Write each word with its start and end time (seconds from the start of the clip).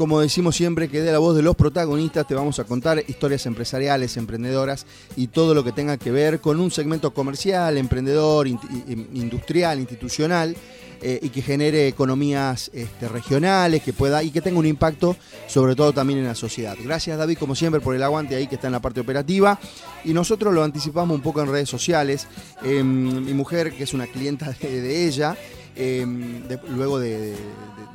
como 0.00 0.18
decimos 0.18 0.56
siempre, 0.56 0.88
que 0.88 1.02
de 1.02 1.12
la 1.12 1.18
voz 1.18 1.36
de 1.36 1.42
los 1.42 1.54
protagonistas 1.54 2.26
te 2.26 2.34
vamos 2.34 2.58
a 2.58 2.64
contar 2.64 3.04
historias 3.06 3.44
empresariales, 3.44 4.16
emprendedoras 4.16 4.86
y 5.14 5.26
todo 5.26 5.52
lo 5.52 5.62
que 5.62 5.72
tenga 5.72 5.98
que 5.98 6.10
ver 6.10 6.40
con 6.40 6.58
un 6.58 6.70
segmento 6.70 7.12
comercial, 7.12 7.76
emprendedor, 7.76 8.48
industrial, 8.48 9.78
institucional. 9.78 10.56
Eh, 11.02 11.18
y 11.22 11.30
que 11.30 11.40
genere 11.40 11.88
economías 11.88 12.70
este, 12.74 13.08
regionales, 13.08 13.82
que 13.82 13.94
pueda 13.94 14.22
y 14.22 14.30
que 14.30 14.42
tenga 14.42 14.58
un 14.58 14.66
impacto 14.66 15.16
sobre 15.48 15.74
todo 15.74 15.94
también 15.94 16.18
en 16.18 16.26
la 16.26 16.34
sociedad. 16.34 16.76
Gracias 16.84 17.16
David, 17.16 17.38
como 17.38 17.54
siempre, 17.54 17.80
por 17.80 17.94
el 17.94 18.02
aguante 18.02 18.36
ahí 18.36 18.46
que 18.46 18.56
está 18.56 18.66
en 18.66 18.74
la 18.74 18.80
parte 18.80 19.00
operativa. 19.00 19.58
Y 20.04 20.12
nosotros 20.12 20.52
lo 20.52 20.62
anticipamos 20.62 21.14
un 21.14 21.22
poco 21.22 21.40
en 21.40 21.50
redes 21.50 21.70
sociales. 21.70 22.26
Em, 22.62 23.24
mi 23.24 23.32
mujer, 23.32 23.72
que 23.72 23.84
es 23.84 23.94
una 23.94 24.06
clienta 24.08 24.54
de 24.60 25.06
ella, 25.06 25.38
Em, 25.76 26.42
luego 26.68 26.98
de, 26.98 27.36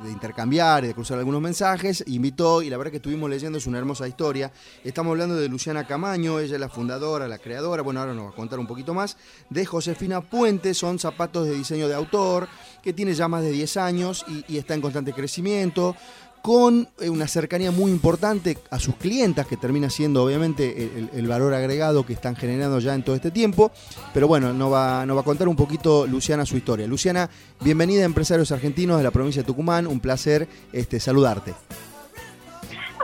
intercambiar 0.09 0.83
y 0.83 0.87
de 0.87 0.93
cruzar 0.93 1.17
algunos 1.17 1.41
mensajes, 1.41 2.03
invitó 2.07 2.61
y 2.61 2.69
la 2.69 2.77
verdad 2.77 2.91
que 2.91 2.97
estuvimos 2.97 3.29
leyendo, 3.29 3.57
es 3.57 3.65
una 3.65 3.79
hermosa 3.79 4.07
historia. 4.07 4.51
Estamos 4.83 5.11
hablando 5.11 5.35
de 5.35 5.49
Luciana 5.49 5.87
Camaño, 5.87 6.39
ella 6.39 6.55
es 6.55 6.59
la 6.59 6.69
fundadora, 6.69 7.27
la 7.27 7.39
creadora, 7.39 7.81
bueno, 7.81 7.99
ahora 7.99 8.13
nos 8.13 8.27
va 8.27 8.29
a 8.29 8.35
contar 8.35 8.59
un 8.59 8.67
poquito 8.67 8.93
más, 8.93 9.17
de 9.49 9.65
Josefina 9.65 10.21
Puente, 10.21 10.75
son 10.75 10.99
zapatos 10.99 11.47
de 11.47 11.55
diseño 11.55 11.87
de 11.87 11.95
autor, 11.95 12.47
que 12.83 12.93
tiene 12.93 13.15
ya 13.15 13.27
más 13.27 13.41
de 13.41 13.51
10 13.51 13.77
años 13.77 14.25
y 14.47 14.57
está 14.57 14.75
en 14.75 14.81
constante 14.81 15.11
crecimiento 15.11 15.95
con 16.45 16.87
eh, 16.99 17.09
una 17.09 17.27
cercanía 17.27 17.71
muy 17.71 17.89
importante 17.89 18.59
a 18.69 18.77
sus 18.77 18.97
clientas, 18.97 19.47
que 19.47 19.57
termina 19.57 19.89
siendo 19.89 20.23
obviamente 20.23 21.09
el, 21.11 21.27
valor 21.27 21.55
agregado 21.55 22.05
que 22.05 22.13
están 22.13 22.35
generando 22.35 22.77
ya 22.77 22.93
en 22.93 23.01
todo 23.01 23.15
este 23.15 23.31
tiempo. 23.31 23.71
Pero 24.13 24.27
bueno, 24.27 24.53
nos 24.53 24.71
va, 24.71 25.03
va 25.03 25.21
a 25.21 25.23
contar 25.23 25.47
un 25.47 25.55
poquito 25.55 26.05
Luciana 26.05 26.45
su 26.45 26.55
historia. 26.55 26.85
Luciana, 26.85 27.27
bienvenida 27.61 28.03
a 28.03 28.05
Empresarios 28.05 28.51
Argentinos 28.51 28.99
de 28.99 29.03
la 29.03 29.09
provincia 29.09 29.41
de 29.41 29.47
Tucumán, 29.47 29.87
un 29.87 29.99
placer 29.99 30.47
este, 30.71 30.99
saludarte. 30.99 31.55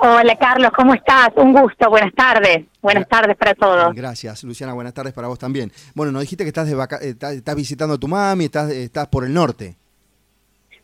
Hola 0.03 0.37
Carlos, 0.37 0.69
¿cómo 0.77 0.93
estás? 0.93 1.29
Un 1.35 1.51
gusto, 1.51 1.89
buenas 1.89 2.13
tardes. 2.13 2.67
Buenas 2.79 3.07
tardes 3.07 3.35
para 3.37 3.55
todos. 3.55 3.95
Gracias, 3.95 4.43
Luciana, 4.43 4.73
buenas 4.73 4.93
tardes 4.93 5.13
para 5.13 5.27
vos 5.27 5.39
también. 5.39 5.71
Bueno, 5.95 6.11
nos 6.11 6.21
dijiste 6.21 6.43
que 6.43 6.49
estás, 6.49 6.67
de 6.67 7.09
estás, 7.09 7.55
visitando 7.55 7.95
a 7.95 7.97
tu 7.97 8.07
mami, 8.07 8.45
estás, 8.45 8.69
estás 8.69 9.07
por 9.07 9.25
el 9.25 9.33
norte. 9.33 9.80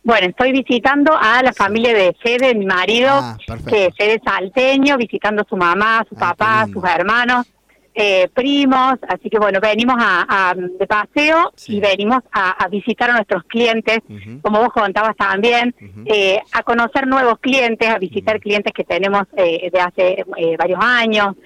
Bueno, 0.08 0.28
estoy 0.28 0.52
visitando 0.52 1.12
a 1.14 1.42
la 1.42 1.52
familia 1.52 1.92
de 1.92 2.16
Fede, 2.22 2.54
mi 2.54 2.64
marido, 2.64 3.10
ah, 3.12 3.36
que 3.46 3.90
Fede 3.94 4.14
es 4.14 4.22
salteño, 4.24 4.96
visitando 4.96 5.42
a 5.42 5.46
su 5.46 5.54
mamá, 5.54 5.98
a 5.98 6.04
su 6.08 6.14
ah, 6.16 6.18
papá, 6.18 6.60
a 6.62 6.66
sus 6.66 6.82
hermanos, 6.82 7.46
eh, 7.92 8.26
primos, 8.32 8.94
así 9.06 9.28
que 9.28 9.38
bueno, 9.38 9.60
venimos 9.60 9.96
a, 9.98 10.54
de 10.56 10.86
paseo 10.86 11.52
y 11.66 11.78
venimos 11.80 12.20
a, 12.32 12.66
visitar 12.70 13.10
a 13.10 13.16
nuestros 13.16 13.42
clientes, 13.44 13.98
como 14.40 14.60
vos 14.60 14.72
contabas 14.72 15.14
también, 15.14 15.74
eh, 16.06 16.40
a 16.52 16.62
conocer 16.62 17.06
nuevos 17.06 17.38
clientes, 17.40 17.86
a 17.86 17.98
visitar 17.98 18.40
clientes 18.40 18.72
que 18.72 18.84
tenemos 18.84 19.24
eh, 19.36 19.68
de 19.70 19.78
hace 19.78 20.24
varios 20.56 20.80
años, 20.82 21.36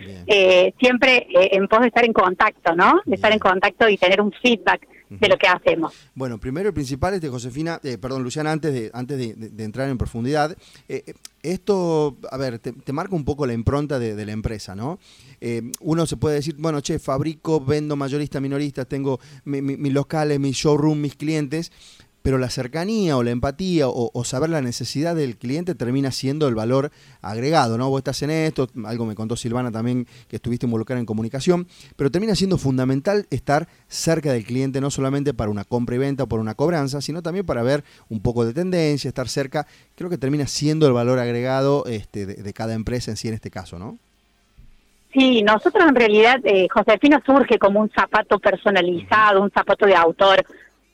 siempre 0.79 1.27
en 1.33 1.67
pos 1.67 1.81
de 1.81 1.89
estar 1.89 2.05
en 2.05 2.13
contacto, 2.13 2.77
¿no? 2.77 3.01
De 3.07 3.17
estar 3.17 3.33
en 3.33 3.41
contacto 3.41 3.89
y 3.89 3.99
tener 3.99 4.21
un 4.21 4.31
feedback 4.41 4.87
de 5.21 5.29
lo 5.29 5.37
que 5.37 5.47
hacemos. 5.47 5.93
Bueno, 6.15 6.39
primero 6.39 6.69
y 6.69 6.73
principal, 6.73 7.15
este, 7.15 7.29
Josefina, 7.29 7.81
eh, 7.83 7.99
perdón, 7.99 8.23
Luciana, 8.23 8.53
antes 8.53 8.73
de, 8.73 8.91
antes 8.93 9.19
de, 9.19 9.65
entrar 9.65 9.89
en 9.89 9.99
profundidad, 9.99 10.57
eh, 10.89 11.05
eh, 11.07 11.15
esto, 11.43 12.17
a 12.31 12.37
ver, 12.37 12.59
te, 12.59 12.93
marca 12.93 13.15
un 13.15 13.25
poco 13.25 13.47
la 13.47 13.53
impronta 13.53 13.99
de, 13.99 14.25
la 14.25 14.33
empresa, 14.33 14.75
¿no? 14.75 14.99
uno 15.81 16.07
se 16.07 16.17
puede 16.17 16.37
decir, 16.37 16.55
bueno, 16.57 16.81
che, 16.81 17.01
fabrico, 17.01 17.61
vendo 17.61 17.97
mayorista, 17.97 18.41
minorista, 18.41 18.85
tengo 18.85 19.19
mis 19.45 19.93
locales, 19.93 20.39
mis 20.39 20.57
showroom, 20.57 21.01
mis 21.01 21.17
clientes, 21.17 21.73
pero 22.23 22.39
la 22.39 22.49
cercanía 22.49 23.17
o 23.17 23.23
la 23.23 23.31
empatía 23.31 23.89
o, 23.89 24.25
saber 24.25 24.51
la 24.51 24.63
necesidad 24.63 25.15
del 25.15 25.37
cliente 25.37 25.75
termina 25.75 26.13
siendo 26.13 26.49
el 26.49 26.55
valor 26.55 26.91
agregado, 27.21 27.77
¿no? 27.77 27.91
Vos 27.91 27.99
estás 27.99 28.23
en 28.23 28.31
esto, 28.31 28.69
algo 28.85 29.05
me 29.05 29.15
contó 29.15 29.37
Silvana 29.37 29.71
también 29.71 30.07
que 30.29 30.37
estuviste 30.37 30.67
involucrada 30.67 31.01
en 31.01 31.07
comunicación, 31.07 31.67
pero 31.97 32.11
termina 32.11 32.35
siendo 32.35 32.57
fundamental 32.59 33.27
estar 33.31 33.69
cerca 33.89 34.33
del 34.33 34.45
cliente, 34.45 34.81
no 34.81 34.91
solamente 34.91 35.35
para 35.35 35.51
una 35.51 35.65
compra 35.65 35.97
y 35.97 35.99
venta 35.99 36.25
o 36.25 36.27
por 36.29 36.41
una 36.41 36.55
cobranza, 36.55 37.01
sino 37.01 37.23
también 37.23 37.45
para 37.45 37.63
ver 37.63 37.85
un 38.09 38.21
poco 38.21 38.45
de 38.45 38.55
tendencia, 38.55 39.09
estar 39.09 39.29
cerca, 39.29 39.67
creo 39.97 40.09
que 40.09 40.19
termina 40.19 40.47
siendo 40.47 40.87
el 40.87 40.93
valor 40.93 41.19
agregado 41.19 41.85
este, 41.87 42.27
de, 42.27 42.53
cada 42.53 42.75
empresa 42.75 43.11
en 43.11 43.17
sí 43.17 43.29
en 43.29 43.35
este 43.35 43.51
caso, 43.51 43.79
¿no? 43.79 43.99
Sí, 45.13 45.43
nosotros 45.43 45.85
en 45.87 45.95
realidad, 45.95 46.41
eh, 46.45 46.69
Josefina 46.71 47.23
surge 47.27 47.59
como 47.59 47.81
un 47.81 47.91
zapato 47.91 48.39
personalizado, 48.39 49.43
un 49.43 49.51
zapato 49.51 49.85
de 49.85 49.95
autor, 49.95 50.43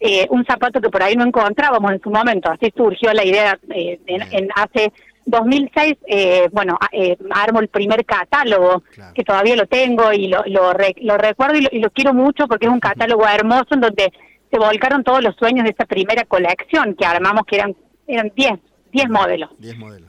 eh, 0.01 0.27
un 0.31 0.45
zapato 0.45 0.81
que 0.81 0.91
por 0.91 1.03
ahí 1.03 1.17
no 1.17 1.25
encontrábamos 1.25 1.93
en 1.93 2.01
su 2.01 2.11
momento. 2.11 2.51
Así 2.51 2.73
surgió 2.77 3.13
la 3.13 3.25
idea 3.25 3.59
eh, 3.75 3.99
en, 4.07 4.49
hace 4.55 4.93
2006, 5.27 5.97
eh, 6.07 6.49
bueno, 6.53 6.79
eh, 6.93 7.17
armo 7.31 7.61
el 7.61 7.69
primer 7.69 8.05
catálogo, 8.05 8.83
que 9.15 9.25
todavía 9.25 9.57
lo 9.57 9.67
tengo 9.67 10.13
y 10.13 10.29
lo, 10.29 10.43
lo, 10.47 10.73
recuerdo 10.73 11.57
y 11.57 11.79
lo, 11.79 11.91
quiero 11.91 12.15
mucho 12.15 12.47
porque 12.47 12.67
es 12.67 12.73
un 12.73 12.81
catálogo 12.81 13.27
hermoso 13.27 13.69
en 13.73 13.81
donde 13.81 14.13
se 14.51 14.59
volcaron 14.59 15.05
todos 15.05 15.23
los 15.23 15.37
sueños 15.37 15.65
de 15.65 15.71
esa 15.71 15.85
primera 15.85 16.25
colección 16.25 16.95
que 16.95 17.05
armamos, 17.05 17.43
que 17.47 17.57
eran 17.57 17.77
eran 18.07 18.33
10 18.35 18.59
10 18.91 19.11
modelos. 19.11 19.51
10 19.59 19.77
modelos. 19.77 20.09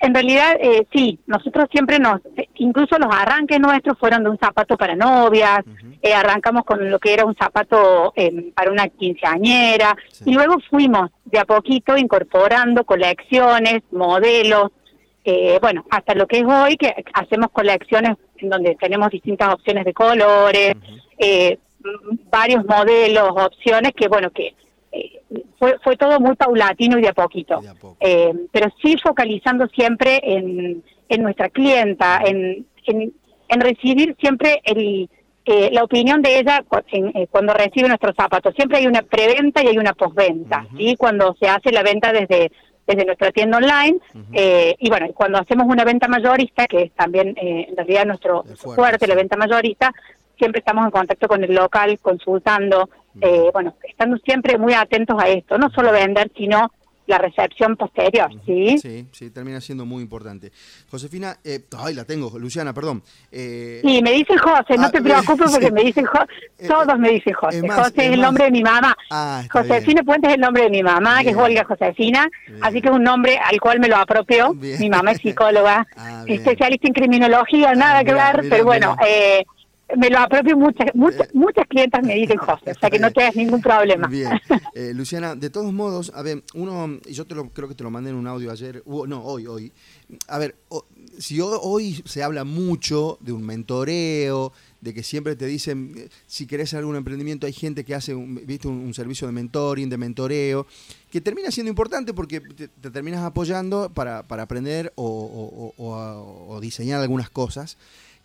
En 0.00 0.14
realidad, 0.14 0.56
eh, 0.58 0.86
sí, 0.92 1.18
nosotros 1.26 1.66
siempre 1.70 1.98
nos, 1.98 2.20
incluso 2.54 2.98
los 2.98 3.14
arranques 3.14 3.60
nuestros 3.60 3.98
fueron 3.98 4.24
de 4.24 4.30
un 4.30 4.38
zapato 4.38 4.78
para 4.78 4.96
novias, 4.96 5.60
eh, 6.00 6.14
arrancamos 6.14 6.64
con 6.64 6.90
lo 6.90 6.98
que 6.98 7.12
era 7.12 7.26
un 7.26 7.36
zapato 7.36 8.14
em, 8.16 8.50
para 8.52 8.70
una 8.70 8.88
quinceañera, 8.88 9.94
y 10.24 10.32
luego 10.32 10.56
fuimos 10.70 11.10
de 11.26 11.38
a 11.38 11.44
poquito 11.44 11.98
incorporando 11.98 12.84
colecciones, 12.84 13.82
modelos, 13.92 14.70
eh, 15.24 15.58
bueno, 15.60 15.84
hasta 15.90 16.14
lo 16.14 16.26
que 16.26 16.38
es 16.38 16.46
hoy, 16.46 16.76
que 16.76 16.94
hacemos 17.12 17.50
colecciones 17.50 18.16
en 18.38 18.48
donde 18.48 18.76
tenemos 18.76 19.10
distintas 19.10 19.52
opciones 19.52 19.84
de 19.84 19.92
colores, 19.92 20.74
eh, 21.18 21.58
varios 22.30 22.64
modelos, 22.64 23.28
opciones 23.36 23.92
que, 23.94 24.08
bueno, 24.08 24.30
que 24.30 24.54
fue, 25.60 25.78
fue 25.84 25.96
todo 25.96 26.18
muy 26.18 26.34
paulatino 26.36 26.98
y 26.98 27.02
de 27.02 27.08
a 27.08 27.12
poquito. 27.12 27.60
Eh, 28.00 28.32
pero 28.50 28.72
sí 28.82 28.96
focalizando 28.96 29.68
siempre 29.68 30.18
en, 30.24 30.82
en 31.10 31.22
nuestra 31.22 31.50
clienta, 31.50 32.22
en, 32.24 32.66
en, 32.86 33.60
recibir 33.60 34.16
siempre 34.18 34.62
el, 34.64 35.10
eh, 35.44 35.68
la 35.70 35.84
opinión 35.84 36.22
de 36.22 36.38
ella 36.38 36.64
eh, 36.90 37.26
cuando 37.30 37.52
recibe 37.52 37.88
nuestros 37.88 38.16
zapatos. 38.16 38.54
Siempre 38.54 38.78
hay 38.78 38.86
una 38.86 39.02
preventa 39.02 39.62
y 39.62 39.66
hay 39.66 39.76
una 39.76 39.92
postventa. 39.92 40.66
y 40.78 40.96
Cuando 40.96 41.36
se 41.38 41.46
hace 41.46 41.70
la 41.70 41.82
venta 41.82 42.10
desde 42.12 42.50
desde 42.86 43.04
nuestra 43.04 43.30
tienda 43.30 43.58
online 43.58 43.98
y 44.32 44.88
bueno 44.88 45.06
cuando 45.14 45.38
hacemos 45.38 45.66
una 45.68 45.84
venta 45.84 46.08
mayorista 46.08 46.66
que 46.66 46.84
es 46.84 46.92
también 46.92 47.34
en 47.36 47.76
realidad 47.76 48.04
nuestro 48.04 48.42
fuerte, 48.56 49.06
la 49.06 49.14
venta 49.14 49.36
mayorista 49.36 49.92
siempre 50.36 50.58
estamos 50.58 50.86
en 50.86 50.90
contacto 50.90 51.28
con 51.28 51.44
el 51.44 51.54
local 51.54 52.00
consultando 52.00 52.88
eh, 53.20 53.50
bueno, 53.52 53.74
estando 53.82 54.16
siempre 54.18 54.58
muy 54.58 54.74
atentos 54.74 55.16
a 55.20 55.28
esto, 55.28 55.58
no 55.58 55.70
solo 55.70 55.92
vender, 55.92 56.30
sino 56.36 56.70
la 57.10 57.18
recepción 57.18 57.76
posterior, 57.76 58.30
¿sí? 58.46 58.78
Sí, 58.78 59.06
sí, 59.12 59.30
termina 59.30 59.60
siendo 59.60 59.84
muy 59.84 60.00
importante. 60.02 60.52
Josefina, 60.90 61.36
eh, 61.44 61.60
ay, 61.76 61.94
la 61.94 62.04
tengo, 62.04 62.38
Luciana, 62.38 62.72
perdón. 62.72 63.02
Eh, 63.32 63.80
sí, 63.84 64.00
me 64.00 64.12
dicen 64.12 64.38
José, 64.38 64.76
no 64.78 64.86
ah, 64.86 64.90
te 64.90 65.02
preocupes 65.02 65.50
porque 65.50 65.72
me 65.72 65.82
dicen 65.82 66.06
José, 66.06 66.26
eh, 66.58 66.68
todos 66.68 66.98
me 66.98 67.10
dicen 67.10 67.34
José. 67.34 67.68
José 67.68 68.06
es, 68.06 68.12
el 68.12 68.20
nombre 68.20 68.44
de 68.44 68.50
mi 68.52 68.62
mamá. 68.62 68.96
Ah, 69.10 69.42
Josefina 69.50 70.02
Puente 70.04 70.28
es 70.28 70.34
el 70.34 70.40
nombre 70.40 70.62
de 70.62 70.70
mi 70.70 70.82
mamá, 70.82 71.22
que 71.22 71.30
es 71.30 71.36
Olga 71.36 71.64
Josefina, 71.64 72.28
así 72.62 72.80
que 72.80 72.88
es 72.88 72.94
un 72.94 73.02
nombre 73.02 73.38
al 73.38 73.60
cual 73.60 73.80
me 73.80 73.88
lo 73.88 73.96
apropió. 73.96 74.54
Mi 74.54 74.88
mamá 74.88 75.10
es 75.12 75.18
psicóloga, 75.18 75.86
ah, 75.96 76.24
especialista 76.26 76.86
en 76.86 76.94
criminología, 76.94 77.74
nada 77.74 78.04
que 78.04 78.14
ver, 78.14 78.46
pero 78.48 78.64
bueno, 78.64 78.96
eh, 79.04 79.44
me 79.96 80.10
lo 80.10 80.18
apropio 80.18 80.56
muchas, 80.56 80.94
muchas, 80.94 81.28
eh, 81.28 81.30
muchas 81.34 81.66
clientas 81.66 82.04
me 82.04 82.14
dicen 82.14 82.36
José, 82.38 82.72
o 82.72 82.74
sea 82.74 82.90
que 82.90 82.98
no 82.98 83.10
tengas 83.10 83.36
ningún 83.36 83.60
problema. 83.60 84.06
Bien, 84.08 84.40
eh, 84.74 84.92
Luciana, 84.94 85.34
de 85.34 85.50
todos 85.50 85.72
modos, 85.72 86.12
a 86.14 86.22
ver, 86.22 86.42
uno, 86.54 86.98
y 87.06 87.12
yo 87.12 87.26
te 87.26 87.34
lo, 87.34 87.48
creo 87.50 87.68
que 87.68 87.74
te 87.74 87.84
lo 87.84 87.90
mandé 87.90 88.10
en 88.10 88.16
un 88.16 88.26
audio 88.26 88.50
ayer, 88.50 88.82
no, 88.86 89.22
hoy, 89.22 89.46
hoy. 89.46 89.72
A 90.28 90.38
ver, 90.38 90.56
si 91.18 91.40
hoy, 91.40 92.02
se 92.04 92.22
habla 92.22 92.44
mucho 92.44 93.18
de 93.20 93.32
un 93.32 93.44
mentoreo, 93.44 94.52
de 94.80 94.94
que 94.94 95.02
siempre 95.02 95.36
te 95.36 95.46
dicen, 95.46 96.08
si 96.26 96.46
querés 96.46 96.72
algún 96.74 96.96
emprendimiento, 96.96 97.46
hay 97.46 97.52
gente 97.52 97.84
que 97.84 97.94
hace 97.94 98.14
un, 98.14 98.40
¿viste? 98.46 98.66
un, 98.68 98.94
servicio 98.94 99.26
de 99.26 99.32
mentoring, 99.32 99.90
de 99.90 99.98
mentoreo, 99.98 100.66
que 101.10 101.20
termina 101.20 101.50
siendo 101.50 101.68
importante 101.68 102.14
porque 102.14 102.40
te, 102.40 102.68
terminas 102.68 103.22
apoyando 103.22 103.90
para, 103.92 104.22
para 104.26 104.44
aprender 104.44 104.92
o, 104.96 105.74
o 105.76 106.60
diseñar 106.60 107.00
algunas 107.00 107.30
cosas 107.30 107.76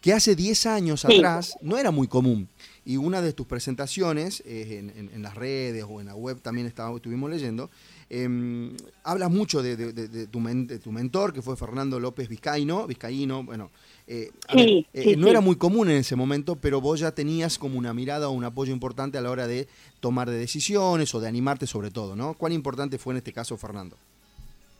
que 0.06 0.13
hace 0.13 0.36
10 0.36 0.68
años 0.68 1.04
atrás 1.04 1.57
no 1.63 1.80
era 1.80 1.90
muy 1.90 2.07
común. 2.07 2.48
Y 2.86 2.96
una 2.98 3.24
de 3.24 3.34
tus 3.34 3.48
presentaciones, 3.48 4.44
eh, 4.46 4.88
en, 4.96 5.24
las 5.24 5.34
redes 5.34 5.84
o 5.90 6.00
en 6.00 6.06
la 6.06 6.13
web 6.13 6.40
también 6.42 6.68
estuvimos 6.68 7.28
leyendo, 7.28 7.72
eh, 8.12 8.72
hablas 9.04 9.31
mucho 9.31 9.63
de, 9.63 10.28
tu 10.28 10.40
tu, 10.84 10.92
mentor, 10.92 11.34
que 11.34 11.42
fue 11.42 11.57
Fernando 11.57 12.00
López 12.00 12.30
Vizcaíno, 12.30 12.86
Vizcaíno 12.86 13.44
bueno, 13.44 13.72
eh, 14.06 14.30
eh, 14.94 15.16
no 15.18 15.28
era 15.28 15.42
muy 15.42 15.56
común 15.56 15.90
en 15.90 15.98
ese 15.98 16.16
momento, 16.16 16.56
pero 16.56 16.81
vos 16.81 17.00
ya 17.00 17.12
tenías 17.12 17.58
como 17.58 17.80
una 17.80 17.92
mirada 17.96 18.30
o 18.30 18.31
un 18.31 18.44
apoyo 18.44 18.72
importante 18.72 19.18
a 19.18 19.22
la 19.22 19.31
hora 19.31 19.48
de 19.48 19.68
tomar 20.01 20.30
decisiones 20.30 21.16
o 21.16 21.19
de 21.19 21.28
animarte 21.28 21.66
sobre 21.66 21.90
todo, 21.90 22.16
¿no? 22.16 22.36
¿Cuán 22.36 22.51
importante 22.51 23.00
fue 23.00 23.13
en 23.13 23.18
este 23.18 23.34
caso 23.34 23.58
Fernando? 23.58 23.98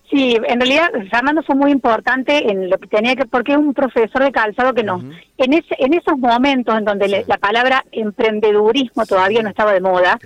Sí, 0.10 0.38
en 0.48 0.60
realidad 0.60 0.92
Fernando 1.10 1.42
fue 1.42 1.56
muy 1.56 1.72
importante 1.72 2.52
en 2.52 2.70
lo 2.70 2.78
que 2.78 2.88
tenía 2.88 3.16
que, 3.16 3.26
porque 3.26 3.54
es 3.54 3.58
un 3.58 3.74
profesor 3.74 4.24
de 4.24 4.32
calzado 4.32 4.74
que 4.74 4.84
nos, 4.84 5.04
en 5.04 5.54
ese, 5.54 5.76
en 5.80 5.94
esos 5.96 6.18
momentos 6.20 6.78
en 6.78 6.86
donde 6.86 7.26
la 7.28 7.38
palabra 7.38 7.84
emprendedurismo 7.92 9.06
todavía 9.06 9.42
no 9.42 9.50
estaba 9.50 9.74
de 9.74 9.82
moda, 9.82 10.20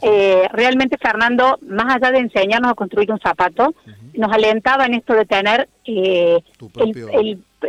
eh, 0.00 0.48
realmente 0.52 0.96
Fernando, 0.96 1.58
más 1.62 1.96
allá 1.96 2.12
de 2.12 2.20
enseñarnos 2.20 2.70
a 2.70 2.74
construir 2.74 3.10
un 3.10 3.18
zapato, 3.18 3.74
nos 4.14 4.32
alentaba 4.32 4.86
en 4.86 4.94
esto 4.94 5.14
de 5.14 5.26
tener 5.26 5.68
eh, 5.84 6.40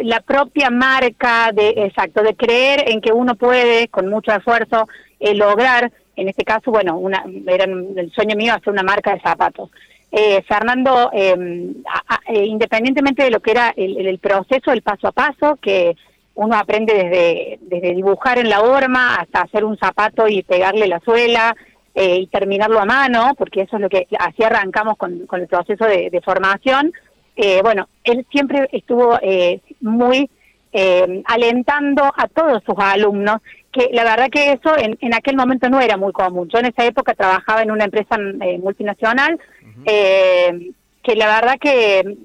la 0.03 0.19
propia 0.21 0.69
marca, 0.69 1.51
de 1.53 1.69
exacto, 1.69 2.21
de 2.21 2.35
creer 2.35 2.89
en 2.89 3.01
que 3.01 3.11
uno 3.11 3.35
puede, 3.35 3.87
con 3.87 4.09
mucho 4.09 4.31
esfuerzo, 4.31 4.87
eh, 5.19 5.33
lograr, 5.33 5.91
en 6.15 6.29
este 6.29 6.43
caso, 6.43 6.69
bueno, 6.69 6.97
una, 6.97 7.23
era 7.47 7.65
el 7.65 8.11
sueño 8.13 8.35
mío 8.35 8.53
hacer 8.53 8.73
una 8.73 8.83
marca 8.83 9.13
de 9.13 9.21
zapatos. 9.21 9.71
Eh, 10.09 10.41
Fernando, 10.47 11.09
em, 11.11 11.73
eh, 12.29 12.45
independientemente 12.45 13.23
de 13.23 13.31
lo 13.31 13.41
que 13.41 13.51
era 13.51 13.73
el, 13.75 14.19
proceso, 14.19 14.71
el 14.71 14.81
paso 14.81 15.07
a 15.07 15.11
paso, 15.11 15.57
que 15.61 15.97
uno 16.35 16.55
aprende 16.55 16.93
desde, 16.93 17.59
desde 17.63 17.93
dibujar 17.93 18.37
en 18.37 18.49
la 18.49 18.61
horma 18.61 19.15
hasta 19.15 19.41
hacer 19.41 19.65
un 19.65 19.77
zapato 19.77 20.27
y 20.27 20.43
pegarle 20.43 20.87
la 20.87 21.01
suela 21.01 21.55
eh, 21.93 22.19
y 22.19 22.27
terminarlo 22.27 22.79
a 22.79 22.85
mano, 22.85 23.33
porque 23.37 23.61
eso 23.61 23.75
es 23.75 23.81
lo 23.81 23.89
que 23.89 24.07
así 24.17 24.43
arrancamos 24.43 24.97
con, 24.97 25.25
con 25.25 25.41
el 25.41 25.47
proceso 25.47 25.85
de, 25.85 26.21
formación. 26.23 26.93
bueno, 27.63 27.89
él 28.03 28.25
siempre 28.31 28.69
estuvo 28.71 29.19
muy 29.81 30.29
alentando 31.25 32.03
a 32.15 32.27
todos 32.27 32.63
sus 32.63 32.75
alumnos 32.77 33.41
que 33.71 33.89
la 33.91 34.03
verdad 34.03 34.29
que 34.29 34.53
eso 34.53 34.77
en, 34.77 34.97
en, 35.01 35.13
aquel 35.13 35.35
momento 35.35 35.69
no 35.69 35.81
era 35.81 35.97
muy 35.97 36.13
común. 36.13 36.47
Yo 36.49 36.59
en 36.59 36.67
esa 36.67 36.85
época 36.85 37.13
trabajaba 37.13 37.61
en 37.63 37.71
una 37.71 37.85
empresa 37.85 38.17
multinacional 38.61 39.39
eh, 39.85 40.71
que 41.03 41.15
la 41.15 41.27
verdad 41.27 41.57
que 41.59 42.17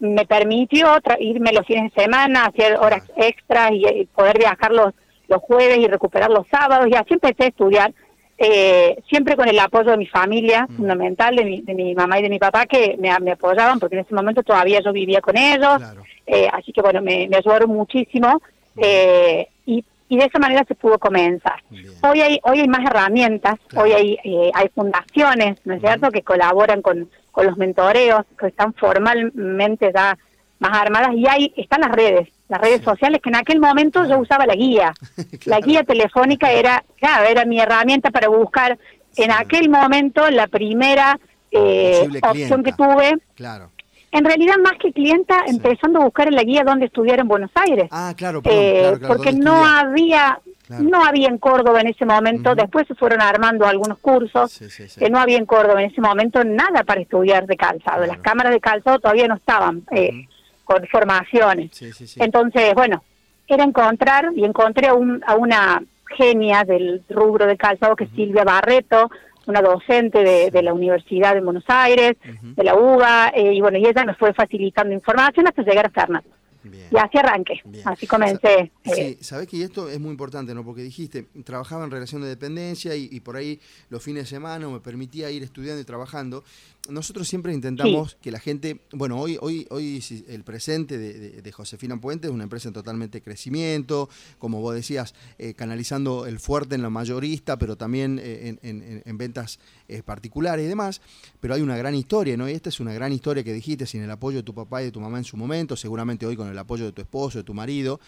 me 0.00 0.26
permitió 0.26 0.88
irme 1.18 1.52
los 1.52 1.66
fines 1.66 1.92
de 1.92 2.02
semana, 2.02 2.46
hacer 2.46 2.76
horas 2.76 3.02
extras 3.16 3.72
y, 3.72 4.06
poder 4.14 4.38
viajar 4.38 4.72
los, 4.72 4.94
los 5.28 5.42
jueves 5.42 5.78
y 5.78 5.88
recuperar 5.88 6.30
los 6.30 6.46
sábados 6.48 6.86
y 6.90 6.94
así 6.94 7.14
empecé 7.14 7.44
a 7.44 7.48
estudiar. 7.48 7.92
Eh, 8.40 9.02
siempre 9.08 9.34
con 9.34 9.48
el 9.48 9.58
apoyo 9.58 9.90
de 9.90 9.96
mi 9.96 10.06
familia, 10.06 10.64
mm. 10.68 10.76
fundamental, 10.76 11.34
de 11.34 11.44
mi, 11.44 11.60
de 11.60 11.74
mi 11.74 11.94
mamá 11.96 12.20
y 12.20 12.22
de 12.22 12.28
mi 12.28 12.38
papá, 12.38 12.66
que 12.66 12.96
me, 12.96 13.10
apoyaban, 13.10 13.80
porque 13.80 13.96
en 13.96 14.02
ese 14.02 14.14
momento 14.14 14.44
todavía 14.44 14.80
yo 14.80 14.92
vivía 14.92 15.20
con 15.20 15.36
ellos, 15.36 15.82
eh, 16.24 16.48
así 16.52 16.72
que 16.72 16.80
bueno, 16.80 17.02
me, 17.02 17.28
ayudaron 17.36 17.70
muchísimo. 17.70 18.40
Eh, 18.76 19.48
y 19.66 19.84
y 20.08 20.16
de 20.16 20.24
esa 20.24 20.38
manera 20.38 20.64
se 20.66 20.74
pudo 20.74 20.98
comenzar. 20.98 21.62
Hoy 22.02 22.20
hay 22.20 22.40
hoy 22.42 22.60
hay 22.60 22.68
más 22.68 22.84
herramientas, 22.84 23.58
hoy 23.76 23.92
hay 23.92 24.18
eh, 24.24 24.50
hay 24.54 24.68
fundaciones, 24.70 25.58
¿no 25.64 25.74
es 25.74 25.80
cierto?, 25.80 26.10
que 26.10 26.22
colaboran 26.22 26.82
con, 26.82 27.10
con 27.30 27.46
los 27.46 27.56
mentoreos, 27.56 28.24
que 28.38 28.48
están 28.48 28.72
formalmente 28.74 29.90
ya 29.94 30.16
más 30.58 30.72
armadas 30.72 31.10
y 31.14 31.26
hay 31.26 31.52
están 31.56 31.82
las 31.82 31.92
redes, 31.92 32.28
las 32.48 32.60
redes 32.60 32.82
sociales 32.82 33.20
que 33.22 33.28
en 33.28 33.36
aquel 33.36 33.60
momento 33.60 34.04
yo 34.06 34.18
usaba 34.18 34.46
la 34.46 34.54
guía. 34.54 34.92
La 35.44 35.60
guía 35.60 35.84
telefónica 35.84 36.52
era, 36.52 36.84
claro, 36.96 37.24
era 37.24 37.44
mi 37.44 37.60
herramienta 37.60 38.10
para 38.10 38.28
buscar 38.28 38.78
en 39.16 39.30
aquel 39.30 39.68
momento 39.68 40.28
la 40.30 40.46
primera 40.46 41.18
eh, 41.50 42.08
opción 42.22 42.62
que 42.62 42.72
tuve. 42.72 43.16
Claro 43.34 43.70
en 44.10 44.24
realidad 44.24 44.54
más 44.62 44.74
que 44.80 44.92
clienta, 44.92 45.44
empezando 45.46 46.00
a 46.00 46.04
buscar 46.04 46.28
en 46.28 46.34
la 46.34 46.42
guía 46.42 46.62
dónde 46.64 46.86
estudiar 46.86 47.20
en 47.20 47.28
Buenos 47.28 47.50
Aires. 47.54 47.88
Ah, 47.90 48.14
claro, 48.16 48.40
eh, 48.44 48.98
porque 49.06 49.32
no 49.32 49.66
había 49.66 50.40
no 50.68 51.02
había 51.02 51.28
en 51.28 51.38
Córdoba 51.38 51.80
en 51.80 51.88
ese 51.88 52.04
momento, 52.04 52.54
después 52.54 52.86
se 52.86 52.94
fueron 52.94 53.22
armando 53.22 53.66
algunos 53.66 53.98
cursos, 53.98 54.60
que 54.98 55.08
no 55.08 55.18
había 55.18 55.38
en 55.38 55.46
Córdoba 55.46 55.82
en 55.82 55.90
ese 55.90 56.00
momento 56.00 56.44
nada 56.44 56.84
para 56.84 57.00
estudiar 57.00 57.46
de 57.46 57.56
calzado, 57.56 58.04
las 58.04 58.18
cámaras 58.18 58.52
de 58.52 58.60
calzado 58.60 58.98
todavía 58.98 59.28
no 59.28 59.36
estaban 59.36 59.82
eh, 59.90 60.26
con 60.64 60.86
formaciones. 60.88 61.70
Entonces, 62.16 62.74
bueno, 62.74 63.02
era 63.46 63.64
encontrar, 63.64 64.30
y 64.36 64.44
encontré 64.44 64.88
a, 64.88 64.94
un, 64.94 65.22
a 65.26 65.36
una 65.36 65.82
genia 66.16 66.64
del 66.64 67.02
rubro 67.08 67.46
de 67.46 67.56
calzado 67.56 67.96
que 67.96 68.04
es 68.04 68.10
Silvia 68.10 68.44
Barreto, 68.44 69.10
una 69.48 69.62
docente 69.62 70.50
de, 70.50 70.62
la 70.62 70.72
Universidad 70.72 71.34
de 71.34 71.40
Buenos 71.40 71.64
Aires, 71.68 72.16
de 72.22 72.64
la 72.64 72.74
UBA, 72.74 73.32
eh, 73.34 73.54
y 73.54 73.60
bueno, 73.60 73.78
y 73.78 73.86
ella 73.86 74.04
nos 74.04 74.16
fue 74.18 74.32
facilitando 74.34 74.92
información 74.92 75.48
hasta 75.48 75.62
llegar 75.62 75.86
a 75.86 75.90
Fernando. 75.90 76.28
Y 76.74 76.96
así 76.96 77.18
arranqué, 77.18 77.62
así 77.84 78.06
comencé. 78.06 78.72
Sí, 78.84 79.00
eh. 79.00 79.18
sabés 79.20 79.48
que 79.48 79.62
esto 79.62 79.88
es 79.88 80.00
muy 80.00 80.10
importante, 80.10 80.54
¿no? 80.54 80.64
Porque 80.64 80.82
dijiste, 80.82 81.24
trabajaba 81.44 81.84
en 81.84 81.90
relación 81.90 82.22
de 82.22 82.28
dependencia 82.28 82.94
y, 82.94 83.20
por 83.20 83.36
ahí 83.36 83.60
los 83.90 84.02
fines 84.02 84.24
de 84.24 84.28
semana 84.28 84.68
me 84.68 84.80
permitía 84.80 85.30
ir 85.30 85.42
estudiando 85.42 85.80
y 85.80 85.84
trabajando 85.84 86.44
nosotros 86.88 87.28
siempre 87.28 87.52
intentamos 87.52 88.16
que 88.20 88.30
la 88.30 88.40
gente, 88.40 88.80
bueno, 88.92 89.18
hoy, 89.18 89.36
hoy, 89.40 89.66
hoy 89.70 90.02
el 90.28 90.42
presente 90.42 90.98
de, 90.98 91.52
Josefina 91.52 92.00
Puente 92.00 92.28
es 92.28 92.32
una 92.32 92.44
empresa 92.44 92.68
en 92.68 92.74
totalmente 92.74 93.20
crecimiento, 93.20 94.08
como 94.38 94.60
vos 94.60 94.74
decías, 94.74 95.14
eh, 95.38 95.54
canalizando 95.54 96.26
el 96.26 96.38
fuerte 96.38 96.74
en 96.74 96.82
la 96.82 96.90
mayorista, 96.90 97.58
pero 97.58 97.76
también 97.76 98.20
eh, 98.22 98.56
en, 98.62 99.18
ventas 99.18 99.58
eh, 99.88 100.02
particulares 100.02 100.64
y 100.64 100.68
demás, 100.68 101.00
pero 101.40 101.54
hay 101.54 101.62
una 101.62 101.76
gran 101.76 101.94
historia, 101.94 102.36
¿no? 102.36 102.48
Y 102.48 102.52
esta 102.52 102.68
es 102.68 102.80
una 102.80 102.92
gran 102.92 103.12
historia 103.12 103.42
que 103.42 103.52
dijiste, 103.52 103.86
sin 103.86 104.02
el 104.02 104.10
apoyo 104.10 104.38
de 104.38 104.42
tu 104.44 104.54
papá 104.54 104.82
y 104.82 104.86
de 104.86 104.92
tu 104.92 105.00
mamá 105.00 105.18
en 105.18 105.24
su 105.24 105.36
momento, 105.36 105.76
seguramente 105.76 106.26
hoy 106.26 106.36
con 106.36 106.48
el 106.48 106.57
apoyo 106.58 106.84
de 106.84 106.92
tu 106.92 107.02
esposo, 107.02 107.38
de 107.38 107.44
tu 107.44 107.54
marido, 107.54 108.00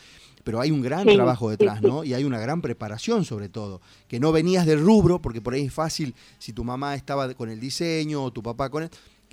pero 0.44 0.60
hay 0.60 0.70
un 0.70 0.80
gran 0.80 1.06
trabajo 1.06 1.50
detrás, 1.50 1.82
¿no? 1.82 2.04
Y 2.04 2.14
hay 2.14 2.24
una 2.24 2.38
gran 2.38 2.60
preparación 2.62 3.24
sobre 3.24 3.48
todo, 3.48 3.80
que 4.08 4.20
no 4.20 4.32
venías 4.32 4.66
del 4.66 4.80
rubro, 4.80 5.20
porque 5.20 5.40
por 5.40 5.54
ahí 5.54 5.66
es 5.66 5.72
fácil, 5.72 6.14
si 6.38 6.52
tu 6.52 6.64
mamá 6.64 6.94
estaba 6.94 7.32
con 7.34 7.50
el 7.50 7.60
diseño 7.60 8.22
o 8.22 8.32
tu 8.32 8.42
papá 8.42 8.70
con 8.70 8.84
él, 8.84 8.90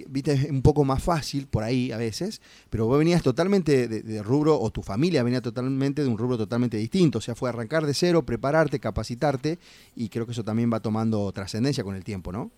viste, 0.08 0.34
es 0.34 0.50
un 0.50 0.62
poco 0.62 0.84
más 0.84 1.02
fácil 1.02 1.48
por 1.48 1.64
ahí 1.64 1.92
a 1.92 1.98
veces, 1.98 2.42
pero 2.70 2.86
vos 2.86 3.00
venías 3.00 3.24
totalmente 3.24 3.88
de, 3.88 4.24
rubro, 4.24 4.60
o 4.60 4.70
tu 4.70 4.84
familia 4.84 5.24
venía 5.24 5.42
totalmente 5.42 6.04
de 6.04 6.08
un 6.08 6.18
rubro 6.18 6.38
totalmente 6.38 6.78
distinto, 6.78 7.20
o 7.20 7.22
sea, 7.22 7.36
fue 7.36 7.50
arrancar 7.50 7.86
de 7.86 7.94
cero, 7.94 8.24
prepararte, 8.24 8.80
capacitarte, 8.80 9.60
y 9.96 10.10
creo 10.10 10.26
que 10.26 10.34
eso 10.34 10.44
también 10.44 10.72
va 10.72 10.80
tomando 10.80 11.32
trascendencia 11.32 11.84
con 11.84 11.96
el 11.96 12.04
tiempo, 12.04 12.32
¿no? 12.32 12.52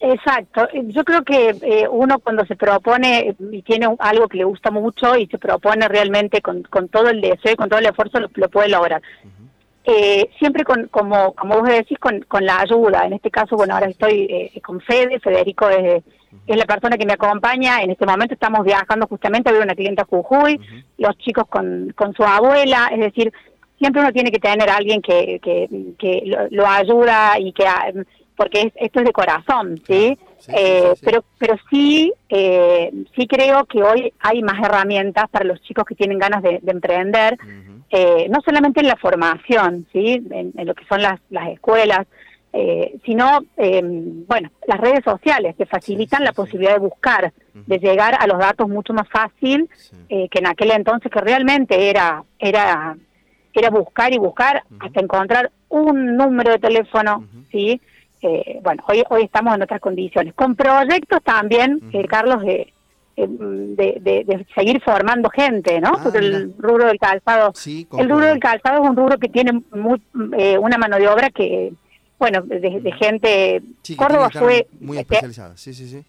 Exacto. 0.00 0.68
Yo 0.72 1.04
creo 1.04 1.22
que 1.24 1.56
eh, 1.62 1.88
uno 1.90 2.20
cuando 2.20 2.44
se 2.46 2.54
propone 2.54 3.34
y 3.50 3.62
tiene 3.62 3.88
algo 3.98 4.28
que 4.28 4.38
le 4.38 4.44
gusta 4.44 4.70
mucho 4.70 5.16
y 5.16 5.26
se 5.26 5.38
propone 5.38 5.88
realmente 5.88 6.40
con, 6.40 6.62
con 6.62 6.88
todo 6.88 7.08
el 7.08 7.20
deseo 7.20 7.52
y 7.52 7.56
con 7.56 7.68
todo 7.68 7.80
el 7.80 7.86
esfuerzo 7.86 8.20
lo, 8.20 8.48
puede 8.48 8.68
lograr. 8.68 9.02
eh, 9.84 10.30
siempre 10.38 10.64
con, 10.64 10.86
como, 10.88 11.32
como 11.34 11.58
vos 11.60 11.68
decís, 11.68 11.98
con, 11.98 12.20
con 12.28 12.46
la 12.46 12.60
ayuda. 12.60 13.06
En 13.06 13.14
este 13.14 13.30
caso, 13.30 13.56
bueno, 13.56 13.74
ahora 13.74 13.88
estoy 13.88 14.26
eh, 14.30 14.60
con 14.60 14.80
Fede, 14.80 15.18
Federico 15.18 15.68
es, 15.68 16.04
es, 16.46 16.56
la 16.56 16.66
persona 16.66 16.96
que 16.96 17.06
me 17.06 17.14
acompaña. 17.14 17.82
En 17.82 17.90
este 17.90 18.06
momento 18.06 18.34
estamos 18.34 18.64
viajando 18.64 19.08
justamente 19.08 19.48
a 19.48 19.52
ver 19.52 19.62
una 19.62 19.74
clienta 19.74 20.04
Jujuy, 20.08 20.60
los 20.98 21.18
chicos 21.18 21.44
con, 21.48 21.92
con 21.96 22.14
su 22.14 22.22
abuela, 22.22 22.88
es 22.92 23.00
decir, 23.00 23.32
siempre 23.78 24.02
uno 24.02 24.12
tiene 24.12 24.30
que 24.30 24.38
tener 24.38 24.68
a 24.70 24.76
alguien 24.76 25.02
que, 25.02 25.40
que, 25.42 25.68
que 25.98 26.22
lo, 26.24 26.46
lo 26.50 26.66
ayuda 26.68 27.38
y 27.40 27.52
que 27.52 27.64
porque 28.38 28.72
esto 28.76 29.00
es 29.00 29.04
de 29.04 29.12
corazón, 29.12 29.82
¿sí? 29.84 30.16
Eh, 30.46 30.94
pero 31.02 31.24
pero 31.38 31.56
sí 31.68 32.12
eh, 32.28 32.92
sí 33.16 33.26
creo 33.26 33.64
que 33.64 33.82
hoy 33.82 34.12
hay 34.20 34.42
más 34.42 34.64
herramientas 34.64 35.28
para 35.28 35.44
los 35.44 35.60
chicos 35.60 35.84
que 35.84 35.96
tienen 35.96 36.20
ganas 36.20 36.40
de, 36.44 36.60
emprender, 36.64 37.36
eh, 37.90 38.28
no 38.30 38.40
solamente 38.42 38.80
en 38.80 38.86
la 38.86 38.96
formación, 38.96 39.86
¿sí? 39.92 40.24
En, 40.30 40.52
lo 40.64 40.74
que 40.74 40.84
son 40.86 41.02
las, 41.02 41.20
las 41.30 41.48
escuelas, 41.48 42.06
sino, 43.04 43.40
bueno, 43.56 44.50
las 44.66 44.80
redes 44.80 45.04
sociales 45.04 45.54
que 45.56 45.66
facilitan 45.66 46.24
la 46.24 46.32
posibilidad 46.32 46.74
de 46.74 46.80
buscar, 46.80 47.32
de 47.52 47.78
llegar 47.78 48.16
a 48.18 48.26
los 48.26 48.38
datos 48.38 48.68
mucho 48.68 48.92
más 48.94 49.08
fácil 49.08 49.68
que 50.08 50.38
en 50.38 50.46
aquel 50.46 50.70
entonces 50.70 51.10
que 51.10 51.20
realmente 51.20 51.90
era 51.90 52.24
era 52.38 52.96
era 53.52 53.70
buscar 53.70 54.12
y 54.12 54.18
buscar 54.18 54.62
hasta 54.78 55.00
encontrar 55.00 55.50
un 55.68 56.16
número 56.16 56.52
de 56.52 56.58
teléfono, 56.58 57.26
¿sí? 57.50 57.80
Eh, 58.20 58.60
bueno, 58.62 58.82
hoy, 58.88 59.04
hoy 59.10 59.22
estamos 59.22 59.54
en 59.54 59.62
otras 59.62 59.80
condiciones. 59.80 60.34
Con 60.34 60.56
proyectos 60.56 61.22
también, 61.22 61.80
eh, 61.92 62.06
Carlos, 62.06 62.42
de, 62.42 62.72
de, 63.16 64.46
seguir 64.54 64.80
formando 64.82 65.28
gente, 65.30 65.80
¿no? 65.80 65.92
Ah, 65.96 66.00
Porque 66.02 66.18
el 66.18 66.54
rubro 66.58 66.86
del 66.86 66.98
calzado, 66.98 67.52
el 67.66 68.08
rubro 68.08 68.26
del 68.26 68.38
calzado 68.38 68.82
es 68.82 68.90
un 68.90 68.96
rubro 68.96 69.18
que 69.18 69.28
tiene 69.28 69.62
eh, 70.36 70.58
una 70.58 70.78
mano 70.78 70.96
de 70.96 71.08
obra 71.08 71.30
que, 71.30 71.72
bueno, 72.18 72.42
de, 72.42 72.92
gente... 72.98 73.62
Córdoba 73.96 74.30
fue... 74.30 74.66
Muy 74.80 74.98
especializada, 74.98 75.56
sí, 75.56 75.74
sí, 75.74 75.88
sí. 75.88 76.04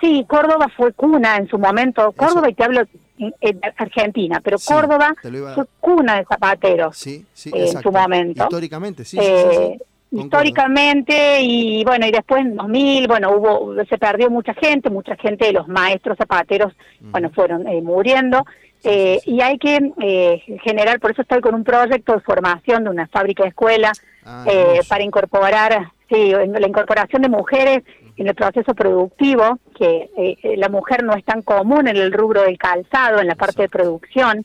Sí, 0.00 0.24
Córdoba 0.26 0.68
fue 0.74 0.92
cuna 0.94 1.36
en 1.36 1.48
su 1.48 1.58
momento. 1.58 2.12
Córdoba, 2.12 2.48
y 2.48 2.54
te 2.54 2.64
hablo 2.64 2.82
en 3.18 3.60
Argentina, 3.76 4.40
pero 4.42 4.56
Córdoba 4.66 5.14
fue 5.20 5.66
cuna 5.80 6.16
de 6.16 6.24
zapateros 6.24 6.96
sí, 6.96 7.26
sí, 7.34 7.50
en 7.54 7.80
su 7.80 7.92
momento. 7.92 8.44
Históricamente, 8.44 9.04
sí, 9.04 9.18
sí, 9.18 9.26
sí 9.50 9.78
históricamente 10.12 11.40
y 11.40 11.84
bueno 11.84 12.06
y 12.06 12.10
después 12.10 12.42
en 12.42 12.56
2000 12.56 13.08
bueno 13.08 13.32
hubo 13.32 13.84
se 13.84 13.98
perdió 13.98 14.30
mucha 14.30 14.54
gente 14.54 14.90
mucha 14.90 15.16
gente 15.16 15.46
de 15.46 15.52
los 15.52 15.68
maestros 15.68 16.18
zapateros 16.18 16.72
bueno 17.00 17.30
fueron 17.30 17.66
eh, 17.66 17.80
muriendo. 17.82 18.44
Eh, 18.84 19.20
y 19.26 19.40
hay 19.40 19.58
que 19.58 19.78
eh, 20.00 20.42
generar 20.64 20.98
por 20.98 21.12
eso 21.12 21.22
estoy 21.22 21.40
con 21.40 21.54
un 21.54 21.62
proyecto 21.62 22.14
de 22.14 22.20
formación 22.20 22.82
de 22.82 22.90
una 22.90 23.06
fábrica 23.06 23.44
de 23.44 23.50
escuela 23.50 23.92
ah, 24.24 24.44
para 24.88 25.04
incorporar 25.04 25.92
sí 26.10 26.32
la 26.32 26.66
incorporación 26.66 27.22
de 27.22 27.28
mujeres 27.28 27.84
en 28.16 28.28
el 28.28 28.34
proceso 28.34 28.74
productivo, 28.74 29.58
que 29.76 30.10
eh, 30.16 30.36
eh, 30.42 30.56
la 30.56 30.68
mujer 30.68 31.02
no 31.02 31.14
es 31.14 31.24
tan 31.24 31.42
común 31.42 31.88
en 31.88 31.96
el 31.96 32.12
rubro 32.12 32.42
del 32.42 32.58
calzado, 32.58 33.20
en 33.20 33.26
la 33.26 33.34
parte 33.34 33.62
de 33.62 33.68
producción. 33.68 34.44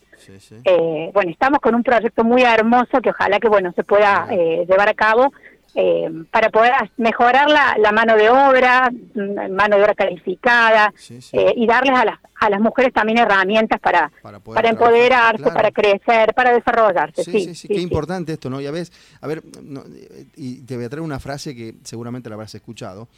Eh, 0.64 1.10
bueno, 1.12 1.30
estamos 1.30 1.60
con 1.60 1.74
un 1.74 1.82
proyecto 1.82 2.24
muy 2.24 2.42
hermoso 2.42 3.00
que 3.02 3.10
ojalá 3.10 3.38
que 3.38 3.48
bueno 3.48 3.72
se 3.74 3.84
pueda 3.84 4.26
llevar 4.28 4.88
a 4.88 4.94
cabo 4.94 5.32
eh, 5.74 6.10
para 6.30 6.50
poder 6.50 6.72
mejorar 6.96 7.48
la, 7.48 7.76
la, 7.78 7.92
mano 7.92 8.16
de 8.16 8.30
obra, 8.30 8.90
mm, 8.90 9.52
mano 9.52 9.76
de 9.76 9.82
obra 9.82 9.94
calificada, 9.94 10.92
eh, 11.32 11.52
y 11.56 11.66
darles 11.66 11.94
a 11.94 12.04
las, 12.04 12.18
a 12.40 12.50
las 12.50 12.60
mujeres 12.60 12.92
también 12.92 13.18
herramientas 13.18 13.78
para, 13.80 14.10
para, 14.22 14.68
empoderarse, 14.70 15.44
para 15.44 15.70
crecer, 15.70 16.34
para 16.34 16.52
desarrollarse. 16.52 17.24
Sí, 17.24 17.40
sí, 17.40 17.54
sí, 17.54 17.68
qué 17.68 17.80
importante 17.80 18.32
esto, 18.32 18.50
¿no? 18.50 18.60
Ya 18.60 18.70
ves, 18.70 18.92
a 19.20 19.26
ver, 19.26 19.42
y 20.36 20.62
te 20.62 20.76
voy 20.76 20.86
a 20.86 20.88
traer 20.88 21.02
una 21.02 21.20
frase 21.20 21.54
que 21.54 21.74
seguramente 21.84 22.28
la 22.28 22.34
habrás 22.34 22.54
escuchado. 22.54 23.08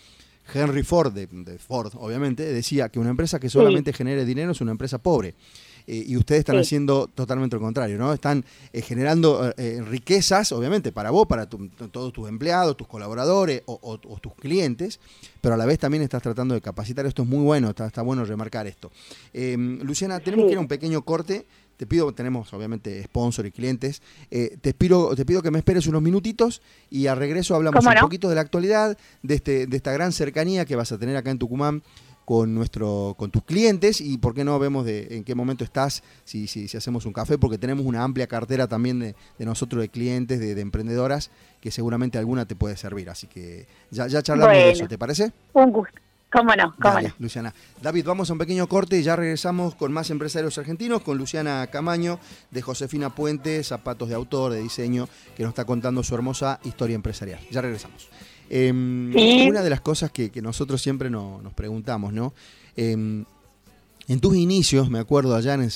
Henry 0.53 0.83
Ford, 0.83 1.13
de, 1.13 1.29
Ford, 1.59 1.93
obviamente, 1.99 2.45
decía 2.53 2.89
que 2.89 2.99
una 2.99 3.11
empresa 3.11 3.39
que 3.39 3.49
solamente 3.49 3.93
genere 3.93 4.25
dinero 4.25 4.53
es 4.53 4.61
una 4.61 4.73
empresa 4.73 4.99
pobre. 4.99 5.35
Eh, 5.93 6.05
y 6.07 6.17
ustedes 6.17 6.41
están 6.41 6.57
haciendo 6.57 7.09
totalmente 7.09 7.57
lo 7.57 7.63
contrario, 7.63 7.99
¿no? 7.99 8.13
Están 8.13 8.45
eh, 8.73 8.81
generando 8.81 9.53
eh, 9.57 9.83
riquezas, 9.85 10.53
obviamente, 10.53 10.93
para 10.93 11.11
vos, 11.11 11.27
para 11.27 11.47
todos 11.49 12.13
tus 12.13 12.29
empleados, 12.29 12.77
tus 12.77 12.87
colaboradores 12.87 13.63
o, 13.67 13.99
tus 13.99 14.33
clientes, 14.35 15.01
pero 15.41 15.55
a 15.55 15.59
la 15.59 15.67
vez 15.67 15.81
también 15.81 16.05
estás 16.05 16.23
tratando 16.23 16.55
de 16.55 16.61
capacitar. 16.61 17.07
Esto 17.07 17.23
es 17.23 17.29
muy 17.29 17.43
bueno, 17.43 17.71
está, 17.71 17.89
está 17.89 18.03
bueno 18.03 18.25
remarcar 18.25 18.69
esto. 18.69 18.93
Em, 19.33 19.81
Luciana, 19.83 20.21
tenemos 20.21 20.47
que 20.47 20.53
ir 20.53 20.59
a 20.59 20.61
un 20.61 20.69
pequeño 20.69 21.03
corte. 21.03 21.45
Te 21.77 21.87
pido, 21.87 22.13
tenemos 22.13 22.53
obviamente 22.53 23.03
sponsor 23.05 23.47
y 23.47 23.53
clientes, 23.53 24.03
te, 24.29 24.75
pido, 24.75 25.17
te 25.17 25.25
pido 25.25 25.41
que 25.41 25.51
me 25.51 25.59
esperes 25.59 25.87
unos 25.87 26.03
minutitos 26.03 26.61
y 26.91 27.07
al 27.07 27.17
regreso 27.17 27.55
hablamos 27.55 27.83
un 27.83 27.95
poquito 28.03 28.29
de 28.29 28.35
la 28.35 28.43
actualidad, 28.43 28.99
de, 29.23 29.35
este, 29.35 29.67
de 29.67 29.77
esta 29.79 29.91
gran 29.91 30.13
cercanía 30.13 30.67
que 30.67 30.77
vas 30.77 30.93
a 30.93 30.99
tener 30.99 31.17
acá 31.17 31.31
en 31.31 31.39
Tucumán 31.39 31.83
con 32.31 32.55
nuestro 32.55 33.17
con 33.19 33.33
tus 33.33 33.43
clientes 33.43 34.01
y 34.01 34.17
por 34.17 34.35
qué 34.35 34.45
no 34.45 34.57
vemos 34.61 34.85
de 34.87 35.17
en 35.17 35.25
qué 35.25 35.35
momento 35.35 35.65
estás 35.65 36.05
si, 36.23 36.47
si, 36.47 36.69
si 36.69 36.77
hacemos 36.77 37.05
un 37.05 37.13
café 37.13 37.39
porque 37.39 37.59
tenemos 37.59 37.85
una 37.85 38.05
amplia 38.05 38.29
cartera 38.29 38.69
también 38.69 39.01
de, 39.01 39.17
nosotros 39.41 39.83
de 39.83 39.89
clientes 39.89 40.39
de, 40.39 40.53
emprendedoras 40.61 41.33
que 41.61 41.73
seguramente 41.73 42.19
alguna 42.19 42.47
te 42.47 42.55
puede 42.55 42.77
servir. 42.77 43.11
Así 43.11 43.27
que 43.27 43.67
ya, 43.91 44.07
ya 44.07 44.23
charlamos 44.23 44.55
de 44.55 44.71
eso 44.71 44.87
¿te 44.87 44.97
parece? 44.97 45.33
un 45.55 45.73
gusto. 45.73 45.99
Cómo 46.31 46.55
no 46.55 46.73
cómo 46.81 47.01
no 47.01 47.09
Luciana. 47.19 47.53
David 47.83 48.05
vamos 48.07 48.31
a 48.31 48.35
un 48.35 48.39
pequeño 48.39 48.69
corte 48.69 49.01
y 49.01 49.03
ya 49.03 49.17
regresamos 49.17 49.75
con 49.75 49.93
más 49.93 50.09
empresarios 50.11 50.57
argentinos 50.57 51.03
con 51.03 51.19
Luciana 51.19 51.67
Camaño 51.67 52.21
de 52.53 52.63
Josefina 52.63 53.11
Puente 53.11 53.61
zapatos 53.65 54.09
de 54.09 54.15
autor 54.15 54.53
de 54.53 54.63
diseño 54.63 55.09
que 55.37 55.43
nos 55.43 55.51
está 55.51 55.65
contando 55.65 56.05
su 56.05 56.15
hermosa 56.15 56.61
historia 56.63 56.95
empresarial. 56.95 57.41
Ya 57.51 57.61
regresamos 57.61 58.09
Em, 58.51 59.15
una 59.49 59.63
de 59.63 59.71
las 59.71 59.81
cosas 59.81 60.11
que, 60.11 60.31
nosotros 60.43 60.83
siempre 60.83 61.09
nos 61.09 61.53
preguntamos, 61.55 62.13
¿no? 62.13 62.35
Em, 62.77 63.25
en 64.09 64.19
tus 64.19 64.37
inicios, 64.37 64.91
me 64.91 64.99
acuerdo 64.99 65.37
allá, 65.37 65.55
en, 65.55 65.71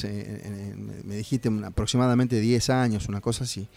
me 1.05 1.17
dijiste 1.17 1.49
aproximadamente 1.65 2.41
10 2.41 2.69
años, 2.71 3.09
una 3.09 3.21
cosa 3.21 3.45
así, 3.45 3.69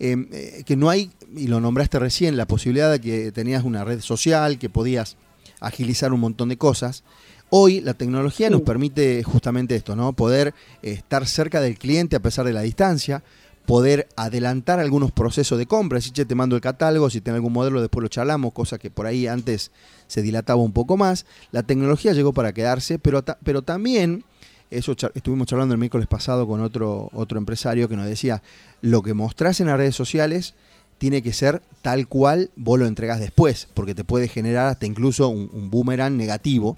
em, 0.00 0.26
eh, 0.32 0.64
que 0.66 0.74
no 0.74 0.90
hay, 0.90 1.12
y 1.36 1.46
lo 1.46 1.60
nombraste 1.60 2.00
recién, 2.00 2.36
la 2.36 2.46
posibilidad 2.46 2.90
de 2.90 3.00
que 3.00 3.30
tenías 3.30 3.62
una 3.62 3.84
red 3.84 4.00
social, 4.00 4.58
que 4.58 4.68
podías 4.68 5.16
agilizar 5.60 6.12
un 6.12 6.18
montón 6.18 6.48
de 6.48 6.56
cosas. 6.56 7.04
Hoy 7.50 7.80
la 7.82 7.94
tecnología 7.94 8.50
nos 8.50 8.62
permite 8.62 9.22
justamente 9.22 9.76
esto, 9.76 9.94
¿no? 9.94 10.12
Poder 10.12 10.54
estar 10.82 11.24
cerca 11.28 11.60
del 11.60 11.78
cliente 11.78 12.16
a 12.16 12.20
pesar 12.20 12.44
de 12.44 12.52
la 12.52 12.62
distancia, 12.62 13.22
poder 13.70 14.08
adelantar 14.16 14.80
algunos 14.80 15.12
procesos 15.12 15.56
de 15.56 15.64
compra. 15.64 16.00
Si 16.00 16.10
te 16.10 16.34
mando 16.34 16.56
el 16.56 16.60
catálogo, 16.60 17.08
si 17.08 17.20
tengo 17.20 17.36
algún 17.36 17.52
modelo, 17.52 17.80
después 17.80 18.02
lo 18.02 18.08
charlamos, 18.08 18.52
cosa 18.52 18.78
que 18.78 18.90
por 18.90 19.06
ahí 19.06 19.28
antes 19.28 19.70
se 20.08 20.22
dilataba 20.22 20.60
un 20.60 20.72
poco 20.72 20.96
más. 20.96 21.24
La 21.52 21.62
tecnología 21.62 22.12
llegó 22.12 22.32
para 22.32 22.52
quedarse, 22.52 22.98
pero, 22.98 23.24
pero 23.44 23.62
también, 23.62 24.24
eso 24.72 24.96
estuvimos 25.14 25.46
charlando 25.46 25.74
el 25.74 25.78
miércoles 25.78 26.08
pasado 26.08 26.48
con 26.48 26.60
otro, 26.62 27.10
otro 27.12 27.38
empresario 27.38 27.88
que 27.88 27.94
nos 27.94 28.06
decía, 28.06 28.42
lo 28.82 29.02
que 29.02 29.14
mostrás 29.14 29.60
en 29.60 29.68
las 29.68 29.76
redes 29.76 29.94
sociales 29.94 30.54
tiene 30.98 31.22
que 31.22 31.32
ser 31.32 31.62
tal 31.80 32.08
cual 32.08 32.50
vos 32.56 32.76
lo 32.76 32.86
entregas 32.86 33.20
después, 33.20 33.68
porque 33.74 33.94
te 33.94 34.02
puede 34.02 34.26
generar 34.26 34.66
hasta 34.66 34.86
incluso 34.86 35.28
un 35.28 35.70
boomerang 35.70 36.16
negativo. 36.16 36.76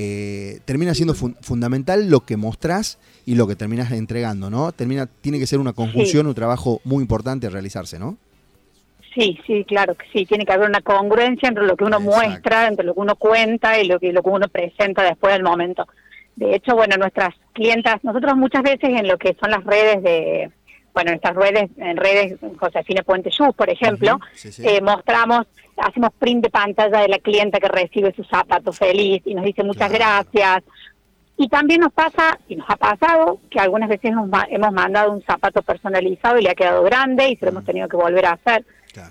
Eh, 0.00 0.60
termina 0.64 0.94
siendo 0.94 1.12
fundamental 1.12 2.08
lo 2.08 2.20
que 2.20 2.36
mostrás 2.36 3.00
y 3.26 3.34
lo 3.34 3.48
que 3.48 3.56
terminas 3.56 3.90
entregando, 3.90 4.48
¿no? 4.48 4.70
Termina, 4.70 5.06
tiene 5.06 5.40
que 5.40 5.46
ser 5.48 5.58
una 5.58 5.72
conjunción, 5.72 6.28
un 6.28 6.36
trabajo 6.36 6.80
muy 6.84 7.02
importante 7.02 7.48
a 7.48 7.50
realizarse, 7.50 7.98
¿no? 7.98 8.16
Sí, 9.12 9.36
sí, 9.44 9.64
claro 9.64 9.96
que 9.96 10.06
sí. 10.12 10.24
Tiene 10.24 10.46
que 10.46 10.52
haber 10.52 10.68
una 10.68 10.82
congruencia 10.82 11.48
entre 11.48 11.66
lo 11.66 11.76
que 11.76 11.82
uno 11.82 11.98
muestra, 11.98 12.68
entre 12.68 12.86
lo 12.86 12.94
que 12.94 13.00
uno 13.00 13.16
cuenta 13.16 13.80
y 13.80 13.88
lo 13.88 13.98
que, 13.98 14.12
lo 14.12 14.22
que 14.22 14.30
uno 14.30 14.46
presenta 14.46 15.02
después 15.02 15.34
del 15.34 15.42
momento. 15.42 15.88
De 16.36 16.54
hecho, 16.54 16.76
bueno, 16.76 16.96
nuestras 16.96 17.34
clientas, 17.52 17.96
nosotros 18.04 18.36
muchas 18.36 18.62
veces 18.62 18.90
en 18.90 19.08
lo 19.08 19.18
que 19.18 19.36
son 19.40 19.50
las 19.50 19.64
redes 19.64 20.00
de, 20.04 20.52
bueno, 20.98 21.12
en 21.12 21.16
estas 21.18 21.36
redes, 21.36 21.70
en 21.76 21.96
redes 21.96 22.40
Josefina 22.58 23.04
Puente 23.04 23.30
Shoes, 23.30 23.54
por 23.54 23.70
ejemplo, 23.70 24.18
eh, 24.64 24.80
mostramos, 24.80 25.46
hacemos 25.76 26.10
print 26.18 26.42
de 26.42 26.50
pantalla 26.50 27.02
de 27.02 27.06
la 27.06 27.20
clienta 27.20 27.60
que 27.60 27.68
recibe 27.68 28.12
su 28.16 28.24
zapato 28.24 28.72
feliz 28.72 29.22
y 29.24 29.32
nos 29.32 29.44
dice 29.44 29.62
muchas 29.62 29.92
gracias. 29.92 30.64
Y 31.36 31.48
también 31.48 31.82
nos 31.82 31.92
pasa, 31.92 32.36
y 32.48 32.56
nos 32.56 32.68
ha 32.68 32.74
pasado, 32.74 33.38
que 33.48 33.60
algunas 33.60 33.88
veces 33.88 34.10
hemos 34.10 34.72
mandado 34.72 35.12
un 35.12 35.22
zapato 35.22 35.62
personalizado 35.62 36.36
y 36.36 36.42
le 36.42 36.50
ha 36.50 36.56
quedado 36.56 36.82
grande 36.82 37.28
y 37.28 37.36
se 37.36 37.44
lo 37.44 37.52
hemos 37.52 37.64
tenido 37.64 37.86
que 37.86 37.96
volver 37.96 38.26
a 38.26 38.32
hacer. 38.32 38.64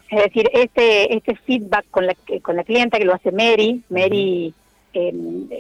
Es 0.09 0.23
decir, 0.25 0.49
este 0.51 1.15
este 1.15 1.35
feedback 1.37 1.85
con 1.89 2.05
la, 2.05 2.17
con 2.41 2.57
la 2.57 2.65
clienta 2.65 2.97
que 2.97 3.05
lo 3.05 3.13
hace 3.13 3.31
Mary, 3.31 3.81
Mary 3.87 4.53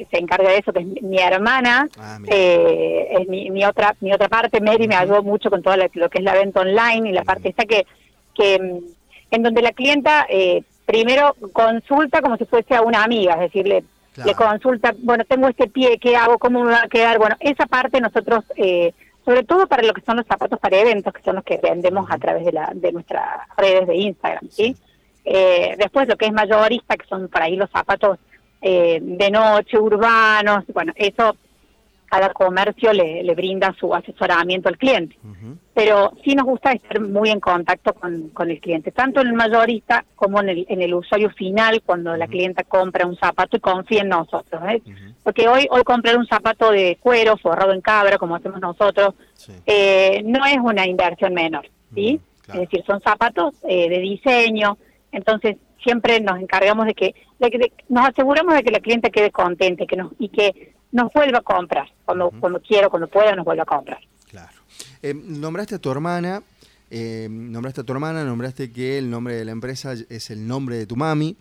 se 0.09 0.17
encarga 0.17 0.49
de 0.49 0.57
eso, 0.57 0.73
que 0.73 0.79
es 0.79 1.01
mi 1.01 1.19
hermana, 1.19 1.87
ah, 1.99 2.19
eh, 2.27 3.07
es 3.19 3.27
mi, 3.27 3.63
otra 3.65 3.95
mi 3.99 4.13
otra 4.13 4.29
parte, 4.29 4.61
Mary 4.61 4.87
me 4.87 4.95
ayudó 4.95 5.23
mucho 5.23 5.49
con 5.49 5.61
todo 5.61 5.75
lo, 5.77 6.09
que 6.09 6.19
es 6.19 6.23
la 6.23 6.33
venta 6.33 6.61
online 6.61 7.09
y 7.09 7.13
la 7.13 7.23
parte 7.23 7.49
esta 7.49 7.65
que, 7.65 7.85
que 8.33 8.59
mm, 8.59 8.79
en 9.31 9.43
donde 9.43 9.61
la 9.61 9.71
clienta 9.71 10.25
eh, 10.29 10.63
primero 10.85 11.35
consulta 11.53 12.21
como 12.21 12.37
si 12.37 12.45
fuese 12.45 12.75
a 12.75 12.81
una 12.81 13.03
amiga, 13.03 13.33
es 13.35 13.51
decir, 13.51 13.67
le, 13.67 13.83
consulta, 14.35 14.95
bueno, 14.99 15.23
tengo 15.25 15.47
este 15.47 15.67
pie, 15.67 15.99
¿qué 15.99 16.15
hago? 16.15 16.39
¿Cómo 16.39 16.63
me 16.63 16.71
va 16.71 16.83
a 16.83 16.87
quedar? 16.87 17.19
Bueno, 17.19 17.35
esa 17.39 17.67
parte 17.67 18.01
nosotros, 18.01 18.45
eh, 18.55 18.93
sobre 19.23 19.43
todo 19.43 19.67
para 19.67 19.83
lo 19.83 19.93
que 19.93 20.01
son 20.01 20.17
los 20.17 20.25
zapatos 20.25 20.59
para 20.59 20.77
eventos, 20.77 21.13
que 21.13 21.21
son 21.21 21.35
los 21.35 21.43
que 21.43 21.59
vendemos 21.61 22.09
a 22.09 22.17
través 22.17 22.43
de, 22.43 22.51
la, 22.51 22.71
de 22.73 22.91
nuestras 22.91 23.23
redes 23.55 23.85
de 23.87 23.95
Instagram, 23.95 24.49
¿sí? 24.49 24.75
después 25.77 26.07
lo 26.07 26.15
que 26.15 26.25
es 26.25 26.31
mayorista, 26.31 26.95
que 26.95 27.05
son 27.05 27.27
para 27.27 27.45
ahí 27.45 27.57
los 27.57 27.69
zapatos 27.69 28.17
eh, 28.61 28.99
de 29.01 29.31
noche, 29.31 29.77
urbanos, 29.77 30.65
bueno, 30.73 30.93
eso 30.95 31.35
cada 32.07 32.31
comercio 32.31 32.93
le, 32.93 33.21
le 33.21 33.35
brinda 33.35 33.75
su 33.77 33.93
asesoramiento 33.93 34.69
al 34.69 34.77
cliente. 34.77 35.17
Pero 35.73 36.13
sí 36.23 36.33
nos 36.33 36.45
gusta 36.45 36.71
estar 36.71 36.99
muy 37.01 37.29
en 37.29 37.39
contacto 37.39 37.93
con, 37.93 38.29
con, 38.29 38.49
el 38.49 38.59
cliente, 38.59 38.91
tanto 38.91 39.21
en 39.21 39.27
el 39.27 39.33
mayorista 39.33 40.05
como 40.15 40.39
en 40.39 40.49
el, 40.49 40.65
en 40.69 40.81
el 40.81 40.93
usuario 40.93 41.29
final, 41.31 41.81
cuando 41.85 42.15
la 42.15 42.27
clienta 42.27 42.63
compra 42.63 43.05
un 43.05 43.17
zapato 43.17 43.57
y 43.57 43.59
confía 43.59 44.01
en 44.01 44.09
nosotros. 44.09 44.61
¿eh? 44.69 44.81
Porque 45.21 45.47
hoy, 45.47 45.67
hoy 45.69 45.83
comprar 45.83 46.17
un 46.17 46.25
zapato 46.25 46.71
de 46.71 46.97
cuero 46.99 47.37
forrado 47.37 47.73
en 47.73 47.81
cabra, 47.81 48.17
como 48.17 48.35
hacemos 48.35 48.61
nosotros, 48.61 49.13
eh, 49.65 50.21
no 50.25 50.45
es 50.45 50.57
una 50.57 50.87
inversión 50.87 51.33
menor. 51.33 51.67
¿sí? 51.93 52.19
Es 52.47 52.61
decir, 52.61 52.83
son 52.87 53.01
zapatos 53.01 53.53
eh, 53.67 53.89
de 53.89 53.99
diseño. 53.99 54.77
Entonces, 55.11 55.57
siempre 55.83 56.19
nos 56.19 56.39
encargamos 56.39 56.85
de 56.85 56.93
que, 56.93 57.15
nos 57.89 58.07
aseguramos 58.07 58.55
de 58.55 58.63
que 58.63 58.71
la 58.71 58.79
cliente 58.79 59.11
quede 59.11 59.31
contenta 59.31 59.85
que 59.85 59.95
nos, 59.95 60.11
y 60.19 60.29
que 60.29 60.73
nos 60.91 61.11
vuelva 61.13 61.39
a 61.39 61.41
comprar. 61.41 61.87
Cuando, 62.05 62.31
cuando 62.39 62.61
quiero, 62.61 62.89
cuando 62.89 63.07
pueda, 63.07 63.35
nos 63.35 63.45
vuelva 63.45 63.63
a 63.63 63.65
comprar. 63.65 63.99
Claro. 64.29 64.57
Eh, 65.01 65.13
nombraste 65.13 65.75
a 65.75 65.79
tu 65.79 65.91
hermana, 65.91 66.41
eh, 66.89 67.27
nombraste 67.29 67.81
a 67.81 67.83
tu 67.83 67.93
hermana, 67.93 68.23
nombraste 68.23 68.71
que 68.71 68.97
el 68.97 69.09
nombre 69.09 69.35
de 69.35 69.45
la 69.45 69.51
empresa 69.51 69.93
es 69.93 70.29
el 70.29 70.47
nombre 70.47 70.77
de 70.77 70.85
tu 70.85 70.95
mami. 70.95 71.35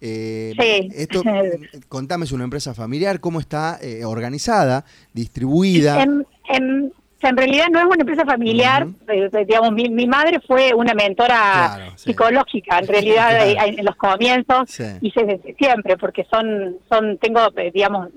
Eh, 0.00 0.52
sí. 0.58 0.88
Esto, 0.94 1.22
contame, 1.88 2.24
es 2.24 2.32
una 2.32 2.44
empresa 2.44 2.74
familiar, 2.74 3.20
¿cómo 3.20 3.40
está 3.40 3.78
eh, 3.80 4.04
organizada, 4.04 4.84
distribuida? 5.12 6.02
en, 6.02 6.26
en 6.48 6.92
realidad 7.36 7.66
no 7.70 7.78
es 7.78 7.86
una 7.86 8.00
empresa 8.00 8.24
familiar, 8.24 8.86
eh, 9.08 9.30
digamos, 9.46 9.72
mi, 9.72 9.88
mi, 9.88 10.06
madre 10.06 10.40
fue 10.46 10.74
una 10.74 10.92
mentora 10.94 11.92
psicológica, 11.96 12.78
en 12.78 12.86
realidad 12.86 13.48
eh, 13.48 13.56
en 13.78 13.84
los 13.84 13.96
comienzos 13.96 14.78
y 15.00 15.12
desde 15.12 15.54
siempre, 15.54 15.96
porque 15.96 16.26
son, 16.30 16.76
son, 16.88 17.16
tengo, 17.18 17.40
eh, 17.56 17.70
digamos, 17.72 18.08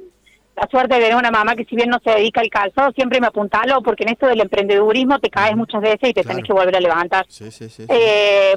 la 0.56 0.68
suerte 0.70 0.96
de 0.96 1.02
tener 1.02 1.16
una 1.16 1.32
mamá 1.32 1.56
que 1.56 1.64
si 1.64 1.78
bien 1.78 1.90
no 1.90 2.00
se 2.04 2.12
dedica 2.12 2.42
al 2.42 2.50
calzado, 2.50 2.92
siempre 2.92 3.22
me 3.22 3.28
apuntalo, 3.28 3.82
porque 3.82 4.04
en 4.04 4.10
esto 4.10 4.28
del 4.28 4.42
emprendedurismo 4.42 5.18
te 5.20 5.30
caes 5.30 5.56
muchas 5.56 5.82
veces 5.82 6.10
y 6.10 6.14
te 6.14 6.24
tenés 6.24 6.44
que 6.44 6.52
volver 6.52 6.76
a 6.76 6.82
levantar. 6.82 7.26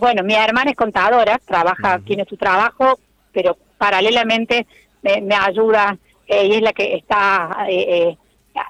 bueno, 0.01 0.25
mi 0.25 0.35
hermana 0.35 0.73
es 0.73 0.77
contadora, 0.77 1.39
trabaja, 1.45 2.01
tiene 2.01 2.25
su 2.25 2.37
trabajo, 2.37 2.99
pero 3.33 3.57
paralelamente 3.79 4.67
me, 5.03 5.35
ayuda 5.37 5.97
y 6.27 6.55
es 6.55 6.63
la 6.63 6.73
que 6.73 6.97
está 6.97 7.67
eh, 7.69 8.17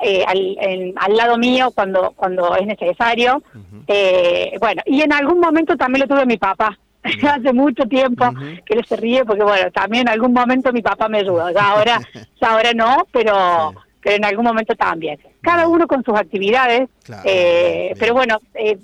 eh, 0.05 0.25
al, 0.27 0.95
al, 0.97 1.17
lado 1.17 1.39
mío 1.39 1.71
cuando 1.75 2.13
cuando 2.17 2.55
es 2.57 2.67
necesario. 2.67 3.43
eh, 3.87 4.57
bueno, 4.61 4.83
y 4.87 5.03
en 5.03 5.13
algún 5.13 5.41
momento 5.41 5.77
también 5.77 6.07
lo 6.07 6.15
tuve 6.15 6.27
mi 6.27 6.39
papá. 6.39 6.79
hace 7.29 7.53
mucho 7.53 7.85
tiempo 7.87 8.25
que 8.65 8.75
él 8.75 8.85
se 8.87 8.97
ríe 8.97 9.25
porque 9.25 9.43
bueno, 9.43 9.71
también 9.73 10.03
en 10.03 10.11
algún 10.11 10.33
momento 10.33 10.73
mi 10.73 10.83
papá 10.83 11.09
me 11.09 11.19
ayudó, 11.19 11.51
ya 11.51 11.71
ahora, 11.71 12.01
ahora 12.41 12.73
no, 12.75 13.07
pero, 13.13 13.75
pero 14.01 14.17
en 14.17 14.25
algún 14.25 14.45
momento 14.45 14.75
también. 14.75 15.19
Cada 15.41 15.67
uno 15.67 15.87
con 15.87 16.05
sus 16.05 16.15
actividades, 16.15 16.89
eh, 17.25 17.95
pero 17.99 18.15
bueno, 18.15 18.39
eh, 18.55 18.79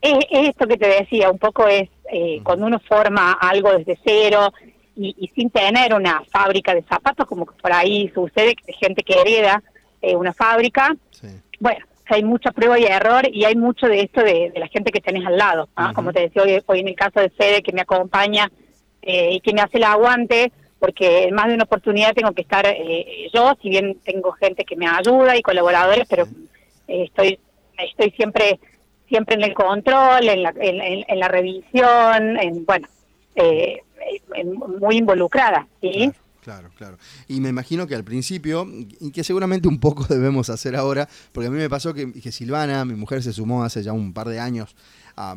es, 0.00 0.18
esto 0.30 0.66
que 0.66 0.76
te 0.76 0.88
decía, 0.88 1.30
un 1.30 1.38
poco 1.38 1.66
es 1.68 1.88
eh, 2.12 2.40
cuando 2.42 2.66
uno 2.66 2.78
forma 2.80 3.32
algo 3.32 3.72
desde 3.72 3.98
cero 4.04 4.52
y, 4.96 5.30
sin 5.34 5.50
tener 5.50 5.94
una 5.94 6.22
fábrica 6.30 6.74
de 6.74 6.82
zapatos, 6.82 7.26
como 7.26 7.46
que 7.46 7.54
por 7.60 7.72
ahí 7.72 8.10
sucede 8.14 8.54
que 8.54 8.72
gente 8.74 9.02
que 9.02 9.20
hereda 9.20 9.62
una 10.16 10.32
fábrica, 10.32 10.96
bueno, 11.60 11.84
hay 12.06 12.22
mucha 12.22 12.52
prueba 12.52 12.78
y 12.78 12.84
error 12.84 13.26
y 13.30 13.44
hay 13.44 13.56
mucho 13.56 13.86
de 13.86 14.02
esto 14.02 14.22
de, 14.22 14.52
la 14.56 14.68
gente 14.68 14.92
que 14.92 15.00
tenés 15.00 15.26
al 15.26 15.38
lado. 15.38 15.68
Como 15.94 16.12
te 16.12 16.20
decía 16.20 16.42
hoy, 16.42 16.62
hoy, 16.66 16.80
en 16.80 16.88
el 16.88 16.94
caso 16.94 17.20
de 17.20 17.30
Fede, 17.30 17.62
que 17.62 17.72
me 17.72 17.80
acompaña 17.80 18.50
eh, 19.02 19.34
y 19.34 19.40
que 19.40 19.52
me 19.54 19.62
hace 19.62 19.78
el 19.78 19.84
aguante, 19.84 20.52
porque 20.78 21.24
en 21.24 21.34
más 21.34 21.48
de 21.48 21.54
una 21.54 21.64
oportunidad 21.64 22.14
tengo 22.14 22.32
que 22.32 22.42
estar 22.42 22.66
eh, 22.66 23.30
yo, 23.32 23.54
si 23.62 23.70
bien 23.70 23.98
tengo 24.04 24.32
gente 24.32 24.64
que 24.64 24.76
me 24.76 24.86
ayuda 24.86 25.36
y 25.36 25.42
colaboradores, 25.42 26.06
pero 26.08 26.24
eh, 26.88 27.04
estoy 27.04 27.38
estoy 27.78 28.10
siempre 28.12 28.60
siempre 29.08 29.34
en 29.36 29.42
el 29.42 29.54
control, 29.54 30.28
en 30.28 30.42
la, 30.42 30.54
en, 30.56 31.18
la 31.18 31.28
revisión, 31.28 32.38
en 32.38 32.64
bueno, 32.64 32.88
muy 34.80 34.96
involucrada, 34.96 35.66
¿sí? 35.80 36.10
Claro, 36.10 36.23
claro. 36.76 36.98
Y 37.28 37.40
me 37.40 37.48
imagino 37.48 37.86
que 37.86 37.94
al 37.94 38.04
principio, 38.04 38.68
y 39.00 39.10
que 39.10 39.24
seguramente 39.24 39.68
un 39.68 39.78
poco 39.78 40.04
debemos 40.08 40.50
hacer 40.50 40.76
ahora, 40.76 41.08
porque 41.32 41.48
a 41.48 41.50
mí 41.50 41.56
me 41.56 41.70
pasó 41.70 41.94
que, 41.94 42.32
Silvana, 42.32 42.84
mi 42.84 42.94
mujer, 42.94 43.22
se 43.22 43.32
sumó 43.32 43.64
hace 43.64 43.82
ya 43.82 43.92
un 43.92 44.12
par 44.12 44.28
de 44.28 44.40
años 44.40 44.76
a, 45.16 45.34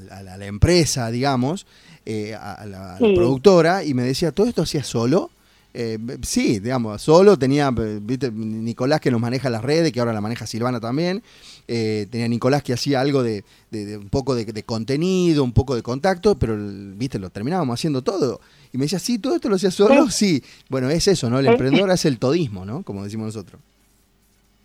la, 0.00 0.46
empresa, 0.46 1.10
digamos, 1.10 1.66
eh, 2.04 2.34
a, 2.34 2.64
la, 2.66 2.96
productora, 2.98 3.84
y 3.84 3.94
me 3.94 4.02
decía, 4.02 4.32
¿todo 4.32 4.46
esto 4.46 4.62
hacía 4.62 4.84
solo? 4.84 5.29
Eh, 5.72 5.98
sí, 6.22 6.58
digamos, 6.58 7.00
solo 7.00 7.38
tenía, 7.38 7.70
viste, 7.70 8.30
Nicolás 8.32 9.00
que 9.00 9.10
nos 9.10 9.20
maneja 9.20 9.48
las 9.50 9.62
redes, 9.62 9.92
que 9.92 10.00
ahora 10.00 10.12
la 10.12 10.20
maneja 10.20 10.46
Silvana 10.46 10.80
también. 10.80 11.22
Eh, 11.68 12.06
tenía 12.10 12.26
Nicolás 12.28 12.62
que 12.62 12.72
hacía 12.72 13.00
algo 13.00 13.22
de, 13.22 13.44
un 13.72 14.08
poco 14.08 14.34
de, 14.34 14.62
contenido, 14.64 15.44
un 15.44 15.52
poco 15.52 15.76
de 15.76 15.82
contacto, 15.82 16.36
pero 16.38 16.56
viste, 16.58 17.18
lo 17.18 17.30
terminábamos 17.30 17.78
haciendo 17.78 18.02
todo. 18.02 18.40
Y 18.72 18.78
me 18.78 18.84
decía, 18.84 18.98
sí, 18.98 19.18
todo 19.18 19.36
esto 19.36 19.48
lo 19.48 19.56
hacía 19.56 19.70
solo, 19.70 20.10
sí. 20.10 20.42
Bueno, 20.68 20.90
es 20.90 21.06
eso, 21.06 21.30
¿no? 21.30 21.38
El 21.38 21.46
emprendedor 21.46 21.90
hace 21.90 22.08
el 22.08 22.18
todismo, 22.18 22.64
¿no? 22.64 22.82
Como 22.82 23.04
decimos 23.04 23.26
nosotros. 23.26 23.60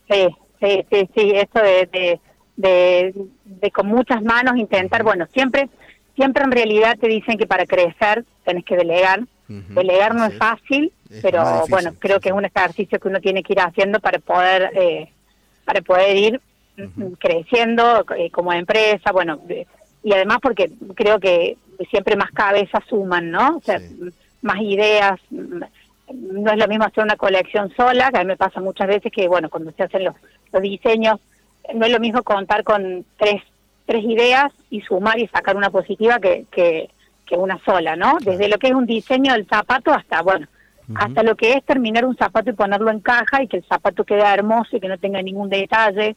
Sí, 0.10 0.28
sí, 0.60 0.86
sí, 0.92 1.10
sí, 1.16 1.32
eso 1.32 1.60
de, 1.60 2.20
de, 2.58 3.72
con 3.72 3.88
muchas 3.88 4.24
manos 4.24 4.58
intentar, 4.58 5.04
bueno, 5.04 5.28
siempre, 5.34 5.70
siempre 6.16 6.44
en 6.44 6.52
realidad 6.52 6.98
te 7.00 7.08
dicen 7.08 7.38
que 7.38 7.48
para 7.48 7.66
crecer 7.66 8.26
tenés 8.44 8.64
que 8.66 8.78
delegar 8.78 9.26
Delegar 9.48 10.16
no 10.16 10.26
es 10.26 10.38
fácil, 10.38 10.92
pero 11.22 11.66
bueno, 11.70 11.94
creo 12.00 12.20
que 12.20 12.30
es 12.30 12.36
un 12.36 12.46
ejercicio 12.46 13.00
que 13.00 13.08
uno 13.08 13.22
tiene 13.22 13.44
que 13.44 13.54
ir 13.54 13.60
haciendo 13.60 14.00
para 14.00 14.20
poder, 14.20 14.72
eh, 14.74 15.12
para 15.66 15.82
poder 15.82 16.18
ir 16.18 16.42
creciendo 17.20 18.06
eh, 18.18 18.32
como 18.32 18.52
empresa, 18.54 19.12
bueno, 19.12 19.40
y 20.04 20.14
además 20.14 20.40
porque 20.42 20.72
creo 20.96 21.20
que 21.20 21.58
siempre 21.90 22.16
más 22.16 22.32
cabezas 22.32 22.84
suman, 22.90 23.32
¿no? 23.32 23.58
O 23.58 23.62
sea, 23.62 23.80
más 24.42 24.62
ideas, 24.62 25.20
no 25.32 26.52
es 26.52 26.58
lo 26.58 26.68
mismo 26.68 26.86
hacer 26.86 27.04
una 27.04 27.16
colección 27.16 27.74
sola, 27.76 28.12
que 28.12 28.18
a 28.18 28.22
mí 28.22 28.28
me 28.28 28.38
pasa 28.38 28.62
muchas 28.62 28.88
veces 28.88 29.12
que, 29.12 29.28
bueno, 29.28 29.50
cuando 29.50 29.72
se 29.72 29.84
hacen 29.84 30.06
los, 30.06 30.16
los 30.52 30.62
diseños, 30.62 31.20
no 31.74 31.86
es 31.86 31.92
lo 31.92 32.00
mismo 32.00 32.24
contar 32.24 32.64
con 32.64 33.06
tres, 33.18 33.42
tres 33.86 34.04
ideas 34.04 34.52
y 34.70 34.82
sumar 34.82 35.20
y 35.20 35.28
sacar 35.28 35.56
una 35.56 35.70
positiva 35.70 36.20
que, 36.20 36.46
que, 36.52 36.90
que 37.26 37.36
una 37.36 37.60
sola, 37.66 37.96
¿no? 37.96 38.18
Desde 38.22 38.48
lo 38.48 38.58
que 38.58 38.68
es 38.68 38.74
un 38.74 38.86
diseño 38.86 39.34
del 39.34 39.48
zapato 39.48 39.92
hasta, 39.92 40.22
bueno, 40.22 40.48
hasta 40.94 41.24
lo 41.24 41.36
que 41.36 41.54
es 41.54 41.64
terminar 41.64 42.06
un 42.06 42.16
zapato 42.16 42.52
y 42.52 42.54
ponerlo 42.54 42.92
en 42.92 43.00
caja 43.00 43.42
y 43.42 43.48
que 43.48 43.58
el 43.58 43.66
zapato 43.66 44.04
quede 44.04 44.22
hermoso 44.22 44.78
y 44.78 44.80
que 44.80 44.88
no 44.88 44.98
tenga 44.98 45.22
ningún 45.22 45.50
detalle 45.50 46.16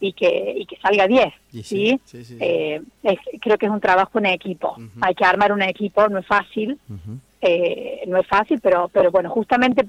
y 0.00 0.12
que 0.12 0.54
y 0.56 0.66
que 0.66 0.76
salga 0.76 1.06
10, 1.06 1.32
¿sí? 1.62 1.98
Eh, 2.38 2.82
creo 3.40 3.56
que 3.56 3.66
es 3.66 3.72
un 3.72 3.80
trabajo 3.80 4.18
en 4.18 4.26
equipo. 4.26 4.76
Hay 5.00 5.14
que 5.14 5.24
armar 5.24 5.52
un 5.52 5.62
equipo, 5.62 6.06
no 6.08 6.18
es 6.18 6.26
fácil, 6.26 6.78
eh, 7.40 8.02
no 8.06 8.18
es 8.18 8.26
fácil, 8.26 8.60
pero 8.60 8.90
pero 8.92 9.10
bueno, 9.10 9.30
justamente 9.30 9.86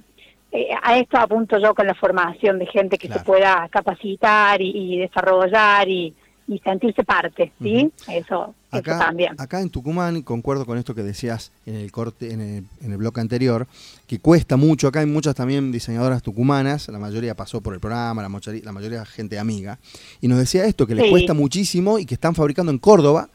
eh, 0.51 0.69
a 0.81 0.97
esto 0.97 1.17
apunto 1.17 1.57
yo 1.57 1.73
con 1.73 1.87
la 1.87 1.95
formación 1.95 2.59
de 2.59 2.67
gente 2.67 2.97
que 2.97 3.09
se 3.09 3.19
pueda 3.19 3.67
capacitar 3.69 4.61
y 4.61 4.99
desarrollar 4.99 5.89
y, 5.89 6.13
y 6.47 6.59
sentirse 6.59 7.03
parte, 7.03 7.51
¿sí? 7.61 7.91
Eso, 8.07 8.53
acá, 8.79 8.99
también. 8.99 9.35
Acá 9.37 9.61
en 9.61 9.69
Tucumán, 9.69 10.21
concuerdo 10.21 10.65
con 10.65 10.77
esto 10.77 10.95
que 10.95 11.03
decías 11.03 11.51
en 11.65 11.75
el 11.75 11.91
corte, 11.91 12.31
en 12.31 12.41
el, 12.41 12.63
en 12.81 12.91
el 12.91 12.97
bloque 12.97 13.21
anterior, 13.21 13.67
que 14.07 14.19
cuesta 14.19 14.57
mucho, 14.57 14.87
acá 14.87 15.01
hay 15.01 15.05
muchas 15.05 15.35
también 15.35 15.71
diseñadoras 15.71 16.21
tucumanas, 16.21 16.87
la 16.89 16.99
mayoría 16.99 17.35
pasó 17.35 17.61
por 17.61 17.73
el 17.73 17.79
programa, 17.79 18.21
la 18.21 18.29
mayoría, 18.29 18.61
la 18.63 18.71
mayoría 18.71 19.05
gente 19.05 19.39
amiga, 19.39 19.79
y 20.21 20.27
nos 20.27 20.39
decía 20.39 20.65
esto, 20.65 20.87
que 20.87 20.95
les 20.95 21.09
cuesta 21.09 21.33
muchísimo 21.33 21.99
y 21.99 22.05
que 22.05 22.15
están 22.15 22.35
fabricando 22.35 22.71
en 22.71 22.79
Córdoba, 22.79 23.29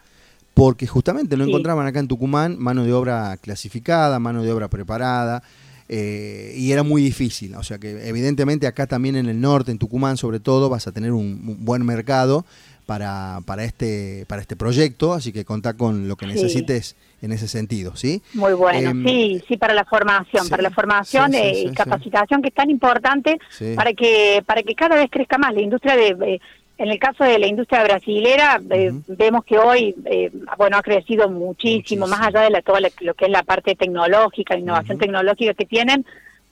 porque 0.55 0.87
justamente 0.87 1.37
no 1.37 1.45
encontraban 1.45 1.87
acá 1.87 2.01
en 2.01 2.09
Tucumán 2.09 2.57
mano 2.59 2.85
de 2.85 2.93
obra 2.93 3.37
clasificada, 3.37 4.19
mano 4.19 4.43
de 4.43 4.51
obra 4.51 4.69
preparada, 4.69 5.43
eh, 5.89 6.53
y 6.57 6.73
era 6.73 6.83
muy 6.83 7.03
difícil. 7.03 7.55
O 7.55 7.63
sea 7.63 7.79
que 7.79 8.09
evidentemente 8.09 8.67
acá 8.67 8.87
también 8.87 9.17
en 9.17 9.29
el 9.29 9.41
norte, 9.41 9.71
en 9.71 9.79
Tucumán 9.79 10.17
sobre 10.17 10.41
todo, 10.41 10.69
vas 10.69 10.87
a 10.87 10.93
tener 10.93 11.13
un 11.13 11.65
buen 11.65 11.85
mercado, 11.85 12.45
para, 12.89 13.41
para, 13.45 13.65
este, 13.65 14.25
para 14.29 14.41
este 14.41 14.57
proyecto, 14.57 15.13
así 15.13 15.31
que 15.31 15.45
contá 15.45 15.75
con 15.75 16.09
lo 16.09 16.17
que 16.17 16.27
necesites 16.27 16.97
en 17.21 17.33
ese 17.33 17.47
sentido, 17.47 17.95
¿sí? 17.97 18.23
Muy 18.33 18.55
bueno, 18.55 18.89
em, 18.89 19.05
sí, 19.05 19.43
sí, 19.47 19.59
para 19.59 19.75
la 19.75 19.85
formación, 19.85 20.49
para 20.49 20.63
la 20.63 20.71
formación 20.71 21.35
y 21.35 21.71
capacitación 21.75 22.41
que 22.41 22.49
es 22.49 22.55
tan 22.55 22.71
importante 22.71 23.39
para 23.77 23.93
que 23.93 24.43
para 24.47 24.63
que 24.63 24.75
cada 24.75 24.97
vez 24.97 25.11
crezca 25.11 25.37
más 25.37 25.53
la 25.53 25.61
industria 25.61 25.97
de... 25.97 26.17
Eh, 26.35 26.41
en 26.79 26.89
el 26.89 26.99
caso 26.99 27.25
de 27.25 27.39
la 27.39 27.47
industria 27.47 27.83
brasilera, 27.83 28.59
eh, 28.71 28.93
vemos 29.09 29.45
que 29.45 29.59
hoy, 29.59 29.95
eh, 30.07 30.31
bueno, 30.57 30.79
ha 30.79 30.83
crecido 30.83 31.29
muchísimo, 31.29 32.07
más 32.07 32.29
allá 32.29 32.43
de 32.43 32.51
la, 32.51 32.63
todo 32.63 32.79
lo 33.01 33.15
que 33.15 33.25
es 33.25 33.31
la 33.31 33.43
parte 33.43 33.75
tecnológica, 33.75 34.57
innovación 34.57 34.97
tecnológica 34.97 35.55
que 35.55 35.67
tienen. 35.67 36.07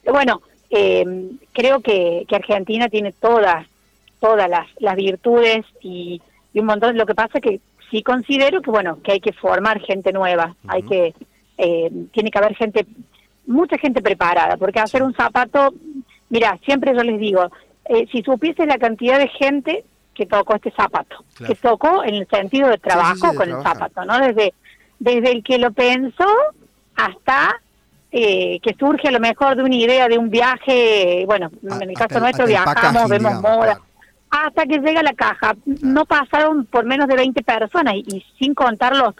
Bueno, 0.04 0.42
creo 0.68 1.80
que, 1.80 2.26
que 2.28 2.36
Argentina 2.36 2.88
tiene 2.88 3.12
todas 3.12 3.66
todas 4.26 4.50
las, 4.50 4.66
las 4.78 4.96
virtudes 4.96 5.64
y, 5.80 6.20
un 6.54 6.66
montón. 6.66 6.96
Lo 6.96 7.04
que 7.04 7.14
pasa 7.14 7.32
es 7.34 7.42
que 7.42 7.60
sí 7.90 8.02
considero 8.02 8.62
que, 8.62 8.70
bueno, 8.70 8.98
que 9.02 9.12
hay 9.12 9.20
que 9.20 9.32
formar 9.32 9.78
gente 9.80 10.10
nueva, 10.12 10.56
hay 10.66 10.82
que, 10.82 11.14
eh, 11.58 11.90
tiene 12.12 12.30
que 12.30 12.38
haber 12.38 12.56
gente, 12.56 12.86
mucha 13.46 13.76
gente 13.76 14.00
preparada, 14.00 14.56
porque 14.56 14.80
hacer 14.80 15.02
un 15.02 15.14
zapato, 15.14 15.74
mira, 16.30 16.58
siempre 16.64 16.94
yo 16.94 17.02
les 17.02 17.20
digo, 17.20 17.50
eh, 17.84 18.06
si 18.10 18.22
supiese 18.22 18.64
la 18.64 18.78
cantidad 18.78 19.18
de 19.18 19.28
gente 19.28 19.84
que 20.14 20.24
tocó 20.24 20.54
este 20.54 20.70
zapato, 20.70 21.24
que 21.46 21.54
tocó 21.56 22.02
en 22.02 22.14
el 22.14 22.26
sentido 22.28 22.70
de 22.70 22.78
trabajo 22.78 23.34
con 23.34 23.50
el 23.50 23.62
zapato, 23.62 24.04
¿no? 24.06 24.18
Desde, 24.18 24.54
desde 24.98 25.30
el 25.30 25.44
que 25.44 25.58
lo 25.58 25.72
pensó 25.72 26.26
hasta 26.96 27.60
eh, 28.10 28.60
que 28.62 28.74
surge 28.78 29.08
a 29.08 29.10
lo 29.10 29.20
mejor 29.20 29.56
de 29.56 29.62
una 29.62 29.74
idea 29.74 30.08
de 30.08 30.16
un 30.16 30.30
viaje, 30.30 31.24
bueno, 31.26 31.50
en 31.62 31.90
el 31.90 31.94
caso 31.94 32.18
nuestro 32.18 32.46
viajamos, 32.46 33.10
vemos 33.10 33.42
moda, 33.42 33.78
hasta 34.44 34.66
que 34.66 34.78
llega 34.78 35.02
la 35.02 35.14
caja. 35.14 35.56
No 35.64 36.04
pasaron 36.04 36.66
por 36.66 36.84
menos 36.84 37.08
de 37.08 37.16
20 37.16 37.42
personas 37.42 37.94
y, 37.96 38.24
sin 38.38 38.54
contar 38.54 38.96
los, 38.96 39.14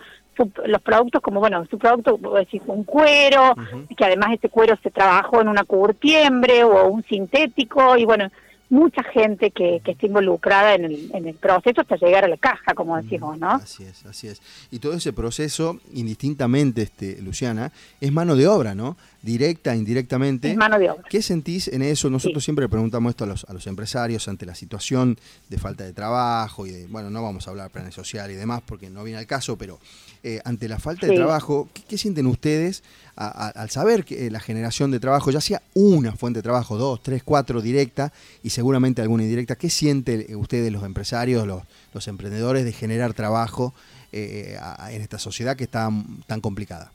los 0.66 0.82
productos 0.82 1.22
como, 1.22 1.40
bueno, 1.40 1.64
su 1.70 1.78
producto, 1.78 2.18
decir, 2.36 2.62
un 2.66 2.84
cuero, 2.84 3.54
que 3.96 4.04
además 4.04 4.30
este 4.34 4.48
cuero 4.48 4.76
se 4.82 4.90
trabajó 4.90 5.40
en 5.40 5.48
una 5.48 5.64
curtiembre 5.64 6.64
o 6.64 6.88
un 6.88 7.02
sintético 7.04 7.96
y 7.96 8.04
bueno, 8.04 8.28
mucha 8.68 9.02
gente 9.04 9.50
que, 9.50 9.80
que 9.84 9.92
está 9.92 10.06
involucrada 10.06 10.74
en 10.74 10.86
el, 10.86 11.10
en 11.14 11.26
el 11.28 11.34
proceso 11.34 11.80
hasta 11.80 11.96
llegar 11.96 12.24
a 12.24 12.28
la 12.28 12.36
caja, 12.36 12.74
como 12.74 12.96
decimos, 12.96 13.38
¿no? 13.38 13.50
Así 13.50 13.84
es, 13.84 14.04
así 14.06 14.28
es. 14.28 14.42
Y 14.70 14.78
todo 14.78 14.94
ese 14.94 15.12
proceso, 15.12 15.78
indistintamente, 15.92 16.82
este, 16.82 17.20
Luciana, 17.22 17.70
es 18.00 18.12
mano 18.12 18.34
de 18.34 18.48
obra, 18.48 18.74
¿no? 18.74 18.96
Directa, 19.26 19.74
indirectamente. 19.74 20.52
Es 20.52 20.56
mano 20.56 20.78
de 20.78 20.88
obra. 20.88 21.02
¿Qué 21.10 21.20
sentís 21.20 21.66
en 21.66 21.82
eso? 21.82 22.08
Nosotros 22.08 22.44
siempre 22.44 22.68
preguntamos 22.68 23.10
esto 23.10 23.24
a 23.24 23.26
los, 23.26 23.44
a 23.44 23.52
los 23.52 23.66
empresarios 23.66 24.28
ante 24.28 24.46
la 24.46 24.54
situación 24.54 25.18
de 25.48 25.58
falta 25.58 25.82
de 25.82 25.92
trabajo 25.92 26.64
y 26.64 26.70
de, 26.70 26.86
bueno, 26.86 27.10
no 27.10 27.24
vamos 27.24 27.44
a 27.48 27.50
hablar 27.50 27.66
de 27.66 27.70
planes 27.70 27.92
social 27.92 28.30
y 28.30 28.34
demás 28.34 28.62
porque 28.64 28.88
no 28.88 29.02
viene 29.02 29.18
al 29.18 29.26
caso, 29.26 29.58
pero 29.58 29.80
eh, 30.22 30.40
ante 30.44 30.68
la 30.68 30.78
falta 30.78 31.08
de 31.08 31.16
trabajo, 31.16 31.68
¿qué, 31.88 31.98
sienten 31.98 32.26
ustedes 32.26 32.84
al 33.16 33.68
saber 33.70 34.04
que 34.04 34.28
eh, 34.28 34.30
la 34.30 34.38
generación 34.38 34.92
de 34.92 35.00
trabajo, 35.00 35.32
ya 35.32 35.40
sea 35.40 35.60
una 35.74 36.12
fuente 36.12 36.38
de 36.38 36.42
trabajo, 36.44 36.76
dos, 36.76 37.02
tres, 37.02 37.24
cuatro 37.24 37.60
directa 37.60 38.12
y 38.44 38.50
seguramente 38.50 39.02
alguna 39.02 39.24
indirecta, 39.24 39.56
¿qué 39.56 39.70
sienten 39.70 40.36
ustedes 40.36 40.70
los 40.70 40.84
empresarios, 40.84 41.48
los, 41.48 41.64
los 41.92 42.06
emprendedores 42.06 42.64
de 42.64 42.72
generar 42.72 43.12
trabajo 43.12 43.74
eh, 44.12 44.56
en 44.90 45.02
esta 45.02 45.18
sociedad 45.18 45.56
que 45.56 45.64
está 45.64 45.90
tan 46.28 46.40
complicada? 46.40 46.92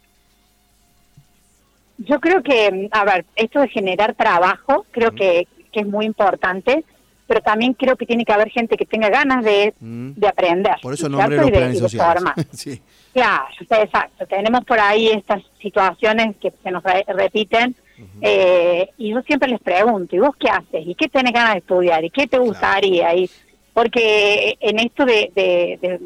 Yo 2.08 2.20
creo 2.20 2.42
que, 2.44 2.88
a 2.92 3.06
ver, 3.06 3.26
esto 3.36 3.60
de 3.62 3.68
generar 3.70 4.14
trabajo, 4.16 4.86
creo 4.92 5.12
que, 5.12 5.48
que 5.72 5.80
es 5.82 5.88
muy 5.88 6.06
importante 6.06 6.84
pero 7.28 7.40
también 7.44 7.72
creo 7.76 7.96
que 7.96 8.06
tiene 8.06 8.26
que 8.26 8.34
haber 8.34 8.50
gente 8.50 8.76
que 8.76 8.86
tenga 8.86 9.08
ganas 9.08 9.42
de, 9.46 9.74
Mm. 9.80 10.12
de 10.18 10.28
aprender. 10.28 10.74
Por 10.82 10.94
eso 10.94 11.08
nombre 11.08 11.38
los 11.38 11.50
planes 11.50 11.74
de 11.76 11.80
sociales. 11.80 12.24
sí. 12.52 12.82
Claro, 13.14 13.46
exacto. 13.70 14.26
Tenemos 14.28 14.66
por 14.66 14.78
ahí 14.78 15.08
estas 15.08 15.42
situaciones 15.62 16.36
que 16.42 16.52
se 16.62 16.72
nos 16.72 16.84
re- 16.84 17.06
repiten 17.08 17.74
eh, 18.22 18.90
y 18.98 19.12
yo 19.12 19.22
siempre 19.22 19.48
les 19.48 19.62
pregunto, 19.62 20.14
¿y 20.14 20.20
vos 20.20 20.36
qué 20.38 20.50
haces? 20.50 20.86
¿Y 20.86 20.94
qué 20.94 21.08
tenés 21.08 21.32
ganas 21.32 21.54
de 21.54 21.60
estudiar? 21.60 22.04
¿Y 22.04 22.10
qué 22.10 22.28
te 22.28 22.38
gustaría? 22.38 23.16
Y 23.16 23.30
porque 23.74 24.58
en 24.60 24.80
esto 24.80 25.06
de, 25.06 25.32
de, 25.34 25.80
de, 25.82 26.00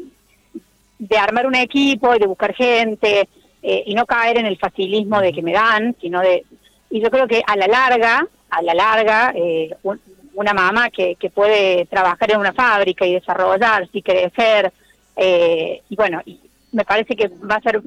de 1.00 1.18
armar 1.18 1.48
un 1.48 1.56
equipo 1.56 2.14
y 2.14 2.20
de 2.20 2.26
buscar 2.28 2.54
gente 2.54 3.28
eh, 3.68 3.82
y 3.86 3.94
no 3.94 4.06
caer 4.06 4.38
en 4.38 4.46
el 4.46 4.56
facilismo 4.58 5.20
de 5.20 5.32
que 5.32 5.42
me 5.42 5.52
dan, 5.52 5.96
sino 6.00 6.20
de... 6.20 6.44
Y 6.88 7.00
yo 7.00 7.10
creo 7.10 7.26
que 7.26 7.42
a 7.44 7.56
la 7.56 7.66
larga, 7.66 8.24
a 8.48 8.62
la 8.62 8.74
larga, 8.74 9.32
eh, 9.34 9.74
un- 9.82 10.00
una 10.34 10.52
mamá 10.54 10.88
que, 10.90 11.16
que 11.16 11.30
puede 11.30 11.86
trabajar 11.86 12.30
en 12.30 12.38
una 12.38 12.52
fábrica 12.52 13.04
y 13.04 13.14
desarrollarse 13.14 13.90
y 13.92 14.02
crecer, 14.02 14.72
eh, 15.16 15.82
y 15.88 15.96
bueno, 15.96 16.20
y 16.26 16.38
me 16.70 16.84
parece 16.84 17.16
que 17.16 17.28
va 17.28 17.56
a 17.56 17.60
ser 17.62 17.80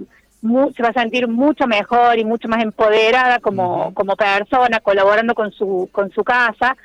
se 0.75 0.83
va 0.83 0.89
a 0.89 0.93
sentir 0.93 1.27
mucho 1.27 1.67
mejor 1.67 2.17
y 2.17 2.23
mucho 2.25 2.47
más 2.47 2.63
empoderada 2.63 3.39
como, 3.39 3.93
como 3.93 4.15
persona, 4.15 4.79
colaborando 4.79 5.33
con 5.35 5.51
su, 5.51 5.89
con 5.91 6.11
su 6.11 6.23
casa, 6.23 6.75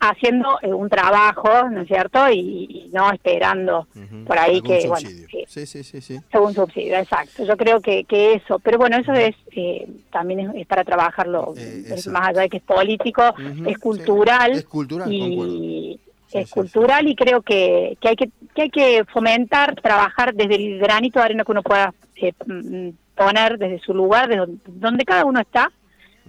haciendo 0.00 0.58
eh, 0.62 0.72
un 0.72 0.88
trabajo, 0.88 1.68
¿no 1.70 1.82
es 1.82 1.88
cierto? 1.88 2.28
Y, 2.30 2.38
y 2.68 2.90
no 2.92 3.10
esperando 3.12 3.86
por 4.26 4.38
ahí 4.38 4.60
que, 4.60 4.86
bueno, 4.86 5.08
subsidio. 5.08 5.28
sí, 5.28 5.44
sí, 5.46 5.66
sí, 5.66 5.82
sí, 5.84 6.00
sí. 6.00 6.20
según 6.30 6.54
subsidio, 6.54 6.96
exacto. 6.98 7.44
Yo 7.44 7.56
creo 7.56 7.80
que, 7.80 8.04
que 8.04 8.34
eso, 8.34 8.58
pero 8.58 8.78
bueno, 8.78 8.96
eso 8.98 9.12
es 9.12 9.34
eh, 9.52 9.88
también 10.10 10.40
es, 10.40 10.50
es 10.54 10.66
para 10.66 10.84
trabajarlo, 10.84 11.54
Eh, 11.56 11.84
es 11.94 12.06
más 12.08 12.28
allá 12.28 12.42
de 12.42 12.48
que 12.48 12.58
es 12.58 12.62
político, 12.62 13.22
es 13.38 13.74
sí. 13.74 13.74
cultural. 13.76 14.52
Es 14.52 14.64
cultural, 14.64 15.12
y 15.12 16.00
Sí, 16.28 16.38
es 16.38 16.50
cultural 16.50 17.06
y 17.06 17.14
creo 17.14 17.40
que, 17.40 17.96
que 18.00 18.08
hay 18.08 18.16
que 18.16 18.30
que 18.52 18.62
hay 18.62 18.70
que 18.70 19.04
fomentar, 19.12 19.76
trabajar 19.80 20.34
desde 20.34 20.56
el 20.56 20.78
granito 20.78 21.20
de 21.20 21.24
arena 21.26 21.44
que 21.44 21.52
uno 21.52 21.62
pueda 21.62 21.94
eh, 22.16 22.32
mm, 22.46 22.88
poner 23.14 23.58
desde 23.58 23.78
su 23.80 23.94
lugar, 23.94 24.28
desde 24.28 24.40
donde, 24.40 24.58
donde 24.66 25.04
cada 25.04 25.24
uno 25.24 25.38
está, 25.40 25.70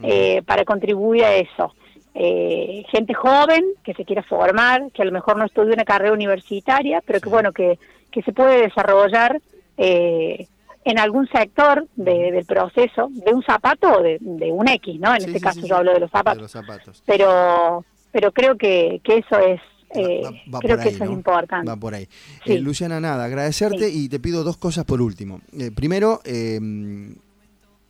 eh, 0.04 0.42
para 0.46 0.66
contribuir 0.66 1.24
a 1.24 1.36
eso. 1.36 1.74
Eh, 2.20 2.84
gente 2.92 3.14
joven 3.14 3.64
que 3.84 3.94
se 3.94 4.04
quiera 4.04 4.24
formar, 4.24 4.92
que 4.92 5.04
a 5.04 5.06
lo 5.06 5.12
mejor 5.12 5.38
no 5.38 5.46
estudie 5.46 5.74
una 5.74 5.86
carrera 5.86 6.14
universitaria, 6.14 7.02
pero 7.06 7.20
que 7.22 7.30
bueno, 7.30 7.52
que, 7.52 7.78
que 8.12 8.24
se 8.24 8.34
puede 8.34 8.62
desarrollar 8.64 9.40
eh, 9.78 10.48
en 10.84 10.98
algún 11.00 11.28
sector 11.28 11.86
de- 11.96 12.32
del 12.32 12.46
proceso, 12.46 13.10
de 13.12 13.34
un 13.34 13.44
zapato 13.44 13.88
o 14.00 14.02
de, 14.02 14.18
de 14.20 14.52
un 14.52 14.68
X, 14.68 15.00
¿no? 15.00 15.14
En 15.14 15.22
Sí, 15.22 15.26
este 15.28 15.38
sí, 15.40 15.44
caso 15.44 15.62
sí, 15.62 15.68
yo 15.68 15.76
hablo 15.78 15.94
de 15.94 16.00
los 16.00 16.10
De 16.12 16.18
zapatos 16.18 16.42
los 16.42 16.52
zapatos. 16.52 17.04
pero 17.06 17.86
pero 18.12 18.32
creo 18.32 18.58
que, 18.58 19.00
que 19.04 19.18
eso 19.18 19.38
es 19.38 19.62
eh, 19.92 20.22
Va- 20.24 20.32
va 20.56 20.60
creo 20.60 20.80
que 20.80 20.90
eso 20.90 21.06
¿no? 21.06 21.12
es 21.12 21.18
importante 21.18 21.70
Va 21.70 21.76
por 21.78 21.94
ahí. 21.94 22.08
Sí. 22.46 22.54
Eh, 22.54 22.60
Luciana, 22.60 23.00
nada, 23.00 23.26
agradecerte 23.26 23.90
y 23.90 24.10
te 24.10 24.20
pido 24.20 24.44
dos 24.44 24.58
cosas 24.58 24.86
por 24.86 25.02
último. 25.02 25.42
Eh, 25.58 25.70
primero, 25.72 26.20
eh, 26.26 26.60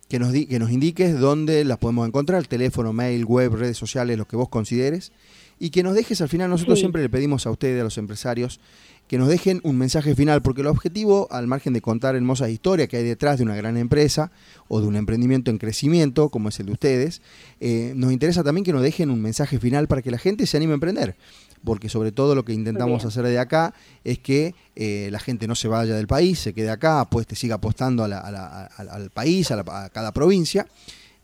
que, 0.08 0.18
nos 0.18 0.32
di- 0.32 0.46
que 0.46 0.58
nos 0.58 0.70
indiques 0.70 1.18
dónde 1.18 1.64
las 1.64 1.78
podemos 1.78 2.06
encontrar, 2.08 2.46
teléfono, 2.46 2.92
mail, 2.92 3.24
web, 3.24 3.54
redes 3.54 3.76
sociales, 3.76 4.16
lo 4.18 4.26
que 4.26 4.36
vos 4.36 4.48
consideres. 4.48 5.12
Y 5.60 5.70
que 5.70 5.82
nos 5.82 5.94
dejes 5.94 6.20
al 6.20 6.28
final, 6.28 6.48
nosotros 6.50 6.78
Sí. 6.78 6.82
siempre 6.82 7.02
le 7.02 7.08
pedimos 7.08 7.46
a 7.46 7.50
ustedes, 7.50 7.80
a 7.80 7.84
los 7.84 7.98
empresarios, 7.98 8.60
que 9.08 9.18
nos 9.18 9.28
dejen 9.28 9.60
un 9.64 9.76
mensaje 9.78 10.14
final, 10.14 10.42
porque 10.42 10.60
el 10.60 10.66
objetivo, 10.66 11.26
al 11.30 11.46
margen 11.46 11.72
de 11.72 11.80
contar 11.80 12.14
hermosas 12.14 12.50
historias 12.50 12.88
que 12.88 12.98
hay 12.98 13.04
detrás 13.04 13.38
de 13.38 13.44
una 13.44 13.56
gran 13.56 13.76
empresa 13.78 14.30
o 14.68 14.80
de 14.82 14.86
un 14.86 14.96
emprendimiento 14.96 15.50
en 15.50 15.56
crecimiento, 15.58 16.28
como 16.28 16.50
es 16.50 16.60
el 16.60 16.66
de 16.66 16.72
ustedes, 16.72 17.22
eh, 17.60 17.92
nos 17.96 18.12
interesa 18.12 18.44
también 18.44 18.64
que 18.64 18.72
nos 18.72 18.82
dejen 18.82 19.10
un 19.10 19.20
mensaje 19.22 19.58
final 19.58 19.88
para 19.88 20.02
que 20.02 20.10
la 20.10 20.18
gente 20.18 20.46
se 20.46 20.58
anime 20.58 20.72
a 20.72 20.74
emprender. 20.74 21.16
Porque 21.64 21.88
sobre 21.88 22.12
todo 22.12 22.34
lo 22.34 22.44
que 22.44 22.52
intentamos 22.52 23.04
hacer 23.04 23.24
de 23.24 23.38
acá 23.38 23.74
es 24.04 24.18
que 24.18 24.54
eh, 24.76 25.08
la 25.10 25.18
gente 25.18 25.46
no 25.46 25.54
se 25.54 25.68
vaya 25.68 25.94
del 25.94 26.06
país, 26.06 26.38
se 26.38 26.52
quede 26.54 26.70
acá, 26.70 27.06
pues 27.10 27.26
te 27.26 27.34
siga 27.34 27.56
apostando 27.56 28.04
a 28.04 28.08
la- 28.08 28.20
a 28.20 28.30
la- 28.30 28.46
a- 28.66 28.94
al 28.94 29.10
país, 29.10 29.50
a, 29.50 29.56
la- 29.56 29.84
a 29.84 29.88
cada 29.90 30.12
provincia. 30.12 30.66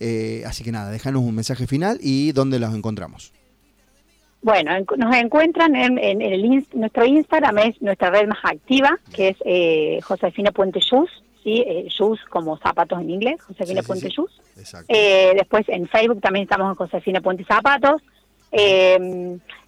Eh, 0.01 0.42
así 0.47 0.64
que 0.64 0.73
nada, 0.73 0.90
déjanos 0.90 1.23
un 1.23 1.35
mensaje 1.35 1.66
final 1.66 1.99
y 2.03 2.33
dónde 2.33 2.59
los 2.59 2.75
encontramos. 2.75 3.33
bueno 4.42 4.77
en- 4.77 4.85
nos 4.99 5.16
encuentran 5.16 5.75
en, 5.75 5.97
en 5.99 6.20
el 6.20 6.44
ins- 6.44 6.75
nuestro 6.75 7.07
Instagram 7.07 7.57
es 7.61 7.81
nuestra 7.81 8.11
red 8.11 8.27
más 8.29 8.38
activa 8.44 8.99
que 9.14 9.29
es 9.29 9.37
eh, 9.47 10.01
Josefina 10.03 10.51
Puente 10.53 10.81
Shoes 10.81 11.09
sí 11.42 11.64
eh, 11.66 11.87
shoes 11.88 12.20
como 12.29 12.59
zapatos 12.59 13.01
en 13.01 13.09
inglés 13.09 13.40
Josefina 13.40 13.81
Sí, 13.81 13.85
sí, 13.85 13.87
Puente 13.87 14.07
sí. 14.09 14.12
Shoes 14.14 14.33
Exacto. 14.59 14.87
Eh, 14.94 15.33
después 15.38 15.64
en 15.68 15.88
Facebook 15.88 16.20
también 16.20 16.42
estamos 16.42 16.68
en 16.68 16.75
Josefina 16.75 17.20
Puente 17.23 17.44
Zapatos. 17.47 18.03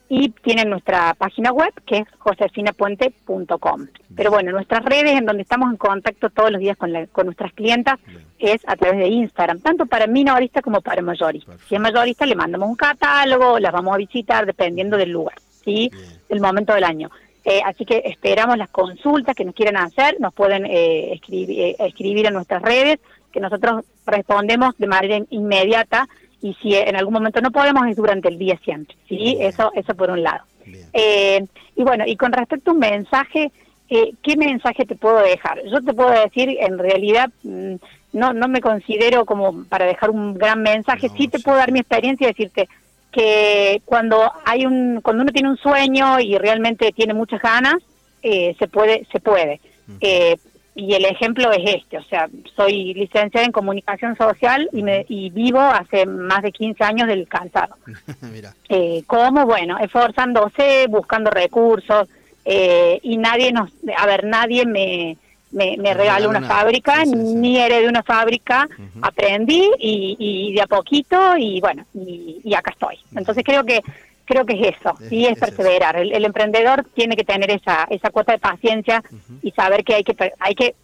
Y 0.08 0.28
tienen 0.28 0.70
nuestra 0.70 1.14
página 1.14 1.50
web 1.50 1.72
que 1.84 1.98
es 1.98 2.04
josefinapuente.com. 2.18 3.86
Pero 4.14 4.30
bueno, 4.30 4.52
nuestras 4.52 4.84
redes 4.84 5.18
en 5.18 5.26
donde 5.26 5.42
estamos 5.42 5.70
en 5.70 5.76
contacto 5.76 6.30
todos 6.30 6.50
los 6.50 6.60
días 6.60 6.76
con, 6.76 6.92
la- 6.92 7.06
con 7.08 7.26
nuestras 7.26 7.52
clientas 7.52 7.98
Bien. 8.06 8.24
es 8.38 8.60
a 8.66 8.76
través 8.76 8.98
de 9.00 9.08
Instagram, 9.08 9.60
tanto 9.60 9.86
para 9.86 10.06
minorista 10.06 10.62
como 10.62 10.80
para 10.80 11.02
mayorista. 11.02 11.46
Perfecto. 11.52 11.68
Si 11.68 11.74
es 11.74 11.80
mayorista 11.80 12.24
le 12.26 12.36
mandamos 12.36 12.68
un 12.68 12.76
catálogo, 12.76 13.58
las 13.58 13.72
vamos 13.72 13.94
a 13.94 13.98
visitar 13.98 14.46
dependiendo 14.46 14.96
del 14.96 15.10
lugar, 15.10 15.36
¿sí? 15.64 15.90
Bien. 15.92 16.04
del 16.28 16.40
momento 16.40 16.72
del 16.74 16.84
año. 16.84 17.10
Eh, 17.44 17.60
así 17.64 17.84
que 17.84 18.02
esperamos 18.04 18.56
las 18.58 18.70
consultas 18.70 19.34
que 19.36 19.44
nos 19.44 19.54
quieran 19.54 19.76
hacer, 19.76 20.16
nos 20.20 20.34
pueden 20.34 20.66
eh, 20.66 21.12
escribir, 21.14 21.60
eh, 21.60 21.76
escribir 21.80 22.26
en 22.26 22.34
nuestras 22.34 22.60
redes, 22.62 22.98
que 23.32 23.38
nosotros 23.40 23.84
respondemos 24.06 24.76
de 24.78 24.86
manera 24.86 25.18
inmediata 25.30 26.08
y 26.42 26.54
si 26.54 26.74
en 26.74 26.96
algún 26.96 27.14
momento 27.14 27.40
no 27.40 27.50
podemos 27.50 27.86
es 27.88 27.96
durante 27.96 28.28
el 28.28 28.38
día 28.38 28.58
siempre, 28.64 28.96
¿sí? 29.08 29.16
Bien. 29.16 29.42
Eso, 29.42 29.70
eso 29.74 29.94
por 29.94 30.10
un 30.10 30.22
lado. 30.22 30.44
Eh, 30.92 31.44
y 31.76 31.82
bueno, 31.82 32.04
y 32.06 32.16
con 32.16 32.32
respecto 32.32 32.70
a 32.70 32.74
un 32.74 32.80
mensaje, 32.80 33.50
eh, 33.88 34.12
¿qué 34.22 34.36
mensaje 34.36 34.84
te 34.84 34.96
puedo 34.96 35.18
dejar? 35.18 35.60
Yo 35.70 35.80
te 35.80 35.94
puedo 35.94 36.10
decir, 36.10 36.56
en 36.60 36.78
realidad, 36.78 37.30
mm, 37.42 37.74
no, 38.12 38.32
no 38.32 38.48
me 38.48 38.60
considero 38.60 39.24
como 39.24 39.64
para 39.64 39.86
dejar 39.86 40.10
un 40.10 40.34
gran 40.34 40.62
mensaje, 40.62 41.08
No, 41.08 41.16
sí 41.16 41.28
te 41.28 41.38
sí, 41.38 41.44
puedo 41.44 41.56
dar 41.56 41.72
mi 41.72 41.80
experiencia 41.80 42.26
y 42.26 42.32
decirte 42.32 42.68
que 43.12 43.80
cuando 43.84 44.30
hay 44.44 44.66
un, 44.66 45.00
cuando 45.02 45.22
uno 45.22 45.32
tiene 45.32 45.48
un 45.48 45.56
sueño 45.56 46.20
y 46.20 46.36
realmente 46.36 46.92
tiene 46.92 47.14
muchas 47.14 47.40
ganas, 47.40 47.76
eh, 48.22 48.54
se 48.58 48.68
puede, 48.68 49.06
se 49.12 49.20
puede. 49.20 49.60
Eh, 50.00 50.36
y 50.76 50.92
el 50.94 51.06
ejemplo 51.06 51.50
es 51.52 51.74
este, 51.76 51.96
o 51.98 52.04
sea, 52.04 52.28
soy 52.54 52.92
licenciada 52.94 53.46
en 53.46 53.50
comunicación 53.52 54.14
social 54.16 54.68
y, 54.72 54.82
me, 54.82 55.06
y 55.08 55.30
vivo 55.30 55.58
hace 55.58 56.04
más 56.06 56.42
de 56.42 56.52
15 56.52 56.84
años 56.84 57.08
del 57.08 57.26
calzado. 57.26 57.76
Mira. 58.32 58.54
Eh, 58.68 59.02
¿Cómo? 59.06 59.46
Bueno, 59.46 59.78
esforzándose, 59.78 60.86
buscando 60.88 61.30
recursos, 61.30 62.08
eh, 62.44 63.00
y 63.02 63.16
nadie 63.16 63.50
nos, 63.52 63.70
a 63.96 64.06
ver, 64.06 64.24
nadie 64.24 64.66
me, 64.66 65.16
me, 65.50 65.76
me 65.78 65.94
regaló 65.94 66.28
una 66.28 66.42
fábrica, 66.42 67.04
Sí, 67.04 67.10
sí, 67.10 67.16
sí. 67.16 67.34
ni 67.34 67.58
heredé 67.58 67.88
una 67.88 68.02
fábrica, 68.02 68.68
aprendí 69.00 69.68
y, 69.78 70.16
y 70.18 70.52
de 70.54 70.60
a 70.62 70.66
poquito, 70.66 71.36
y 71.38 71.60
bueno, 71.60 71.86
y, 71.94 72.40
y 72.44 72.54
acá 72.54 72.70
estoy. 72.72 72.98
Entonces 73.14 73.42
creo 73.44 73.64
que 73.64 73.80
creo 74.26 74.44
que 74.44 74.52
es 74.60 74.76
eso, 74.76 74.94
Es- 75.00 75.08
sí, 75.08 75.24
es, 75.26 75.38
perseverar. 75.38 75.96
El, 75.96 76.12
el 76.12 76.24
emprendedor 76.26 76.84
tiene 76.94 77.16
que 77.16 77.24
tener 77.24 77.50
esa, 77.50 77.86
esa 77.88 78.10
cuota 78.10 78.32
de 78.32 78.38
paciencia 78.38 79.02
y 79.42 79.50
saber 79.52 79.82
que 79.84 79.94
hay 79.94 80.04
que, 80.04 80.14
hay 80.38 80.54
que 80.54 80.74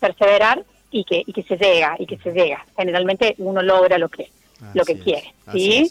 perseverar 0.00 0.64
y 0.90 1.04
que, 1.04 1.22
y 1.26 1.32
que 1.32 1.42
se 1.42 1.56
llega, 1.56 1.96
y 1.98 2.06
que 2.06 2.16
se 2.18 2.32
llega. 2.32 2.64
Generalmente 2.76 3.34
uno 3.38 3.60
logra 3.62 3.98
lo 3.98 4.08
que, 4.08 4.30
lo 4.74 4.84
que 4.84 4.98
quiere, 4.98 5.34
¿sí? 5.52 5.90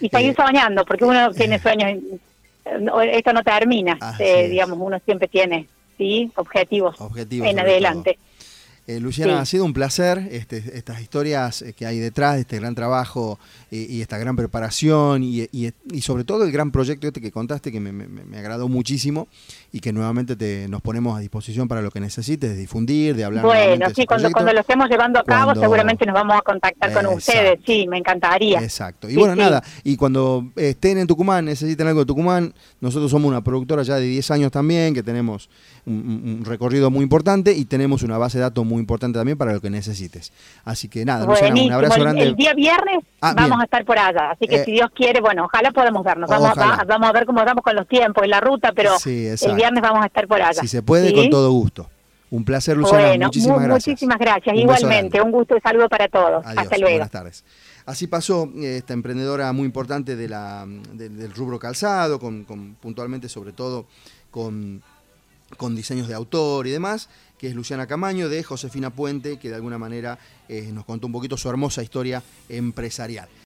Y 0.00 0.08
seguir 0.08 0.32
Eh, 0.32 0.34
soñando, 0.36 0.84
porque 0.84 1.04
uno 1.04 1.32
tiene 1.32 1.58
sueños, 1.58 1.90
eh, 2.64 3.10
esto 3.12 3.32
no 3.32 3.42
termina, 3.42 3.98
eh, 4.18 4.48
digamos, 4.48 4.78
uno 4.80 4.98
siempre 5.04 5.28
tiene, 5.28 5.66
¿sí? 5.98 6.30
Objetivos, 6.36 7.00
Objetivos 7.00 7.48
en 7.48 7.58
adelante. 7.58 8.18
Eh, 8.88 8.98
Luciana, 8.98 9.34
Sí. 9.34 9.38
ha 9.38 9.44
sido 9.46 9.64
un 9.64 9.72
placer 9.72 10.28
este, 10.32 10.56
estas 10.74 11.00
historias 11.00 11.62
eh, 11.62 11.72
que 11.72 11.86
hay 11.86 12.00
detrás 12.00 12.34
de 12.34 12.40
este 12.40 12.58
gran 12.58 12.74
trabajo 12.74 13.38
eh, 13.70 13.86
y 13.88 14.00
esta 14.00 14.18
gran 14.18 14.34
preparación 14.34 15.22
y, 15.22 15.42
y- 15.52 15.70
y 15.92 16.00
sobre 16.00 16.24
todo 16.24 16.42
el 16.44 16.50
gran 16.50 16.72
proyecto 16.72 17.06
este 17.06 17.20
que 17.20 17.30
contaste 17.30 17.70
que 17.70 17.78
me, 17.78 17.92
me- 17.92 18.08
me 18.08 18.38
agradó 18.38 18.66
muchísimo 18.68 19.28
y 19.70 19.78
que 19.80 19.92
nuevamente 19.92 20.34
te, 20.34 20.66
nos 20.68 20.82
ponemos 20.82 21.16
a 21.16 21.20
disposición 21.20 21.68
para 21.68 21.80
lo 21.80 21.90
que 21.92 22.00
necesites, 22.00 22.50
de 22.50 22.56
difundir, 22.56 23.14
de 23.14 23.22
hablar. 23.24 23.44
Bueno, 23.44 23.86
sí, 23.86 23.92
ese 23.92 24.06
cuando, 24.06 24.30
cuando 24.32 24.52
lo 24.52 24.60
estemos 24.60 24.88
llevando 24.90 25.20
a 25.20 25.24
cabo, 25.24 25.44
Cuando- 25.44 25.60
seguramente 25.62 26.04
nos 26.04 26.14
vamos 26.14 26.36
a 26.36 26.42
contactar 26.42 26.92
con 26.92 27.04
Exacto. 27.04 27.16
ustedes, 27.18 27.60
sí, 27.64 27.86
me 27.88 27.98
encantaría. 27.98 28.60
Exacto. 28.60 29.08
Y 29.08 29.12
Sí, 29.12 29.16
bueno, 29.18 29.34
sí. 29.34 29.40
nada, 29.40 29.62
y 29.84 29.96
cuando 29.96 30.50
estén 30.56 30.98
en 30.98 31.06
Tucumán, 31.06 31.44
necesiten 31.44 31.86
algo 31.86 32.00
de 32.00 32.06
Tucumán, 32.06 32.52
nosotros 32.80 33.10
somos 33.12 33.28
una 33.28 33.42
productora 33.44 33.84
ya 33.84 33.94
de 33.96 34.06
10 34.06 34.28
años 34.32 34.50
también, 34.50 34.92
que 34.92 35.04
tenemos 35.04 35.48
un- 35.86 36.38
un 36.40 36.44
recorrido 36.44 36.90
muy 36.90 37.02
importante 37.04 37.52
y 37.54 37.64
tenemos 37.64 38.02
una 38.02 38.18
base 38.18 38.38
de 38.38 38.42
datos 38.42 38.64
muy 38.66 38.71
importante 38.78 39.18
también 39.18 39.36
para 39.38 39.52
lo 39.52 39.60
que 39.60 39.70
necesites. 39.70 40.32
Así 40.64 40.88
que 40.88 41.04
nada, 41.04 41.26
Luciana, 41.26 41.60
un 41.62 41.72
abrazo 41.72 41.96
El- 41.96 42.02
grande. 42.02 42.22
El, 42.22 42.36
día 42.36 42.54
viernes 42.54 42.98
Ah, 43.20 43.34
vamos 43.34 43.50
bien. 43.50 43.60
a 43.60 43.64
estar 43.64 43.84
por 43.84 43.98
allá, 43.98 44.30
así 44.32 44.46
que 44.46 44.56
Eh, 44.56 44.64
si 44.64 44.72
Dios 44.72 44.90
quiere, 44.94 45.20
bueno, 45.20 45.44
ojalá 45.44 45.70
podamos 45.70 46.04
vernos. 46.04 46.28
Vamos, 46.30 46.50
Ojalá. 46.52 46.76
va- 46.78 46.84
vamos 46.84 47.08
a 47.08 47.12
ver 47.12 47.26
cómo 47.26 47.40
estamos 47.40 47.62
con 47.62 47.74
los 47.76 47.86
tiempos 47.88 48.24
y 48.24 48.28
la 48.28 48.40
ruta, 48.40 48.72
pero 48.74 48.98
Sí, 48.98 49.26
el 49.26 49.54
viernes 49.54 49.82
vamos 49.82 50.02
a 50.02 50.06
estar 50.06 50.26
por 50.26 50.40
allá. 50.42 50.60
Si 50.60 50.68
se 50.68 50.82
puede, 50.82 51.08
¿sí? 51.10 51.14
con 51.14 51.30
todo 51.30 51.50
gusto. 51.52 51.88
Un 52.30 52.44
placer, 52.46 52.76
Luciana. 52.78 53.08
bueno, 53.08 53.26
muchísimas 53.26 53.58
mu- 53.58 53.64
gracias. 53.66 53.88
muchísimas 53.88 54.18
gracias. 54.18 54.56
Un 54.56 54.66
beso 54.66 54.80
Igualmente, 54.86 55.20
un 55.20 55.30
gusto 55.32 55.54
y 55.56 55.60
saludo 55.60 55.88
para 55.90 56.08
todos. 56.08 56.44
Adiós, 56.46 56.62
Hasta 56.62 56.78
luego. 56.78 56.94
Buenas 56.96 57.10
tardes. 57.10 57.44
Así 57.84 58.06
pasó 58.06 58.48
eh, 58.56 58.76
esta 58.78 58.94
emprendedora 58.94 59.52
muy 59.52 59.66
importante 59.66 60.16
de 60.16 60.28
la, 60.28 60.64
del 60.66 61.32
rubro 61.34 61.58
calzado, 61.58 62.18
con, 62.18 62.44
puntualmente 62.80 63.28
sobre 63.28 63.52
todo 63.52 63.86
con, 64.30 64.82
con, 65.58 65.74
diseños 65.76 66.08
de 66.08 66.14
autor 66.14 66.66
y 66.66 66.70
demás, 66.70 67.10
que 67.42 67.48
es 67.48 67.56
Luciana 67.56 67.88
Camaño 67.88 68.28
de 68.28 68.44
Josefina 68.44 68.90
Puente, 68.90 69.36
que 69.36 69.48
de 69.48 69.56
alguna 69.56 69.76
manera 69.76 70.16
eh, 70.48 70.70
nos 70.72 70.84
contó 70.84 71.08
un 71.08 71.12
poquito 71.12 71.36
su 71.36 71.48
hermosa 71.48 71.82
historia 71.82 72.22
empresarial. 72.48 73.28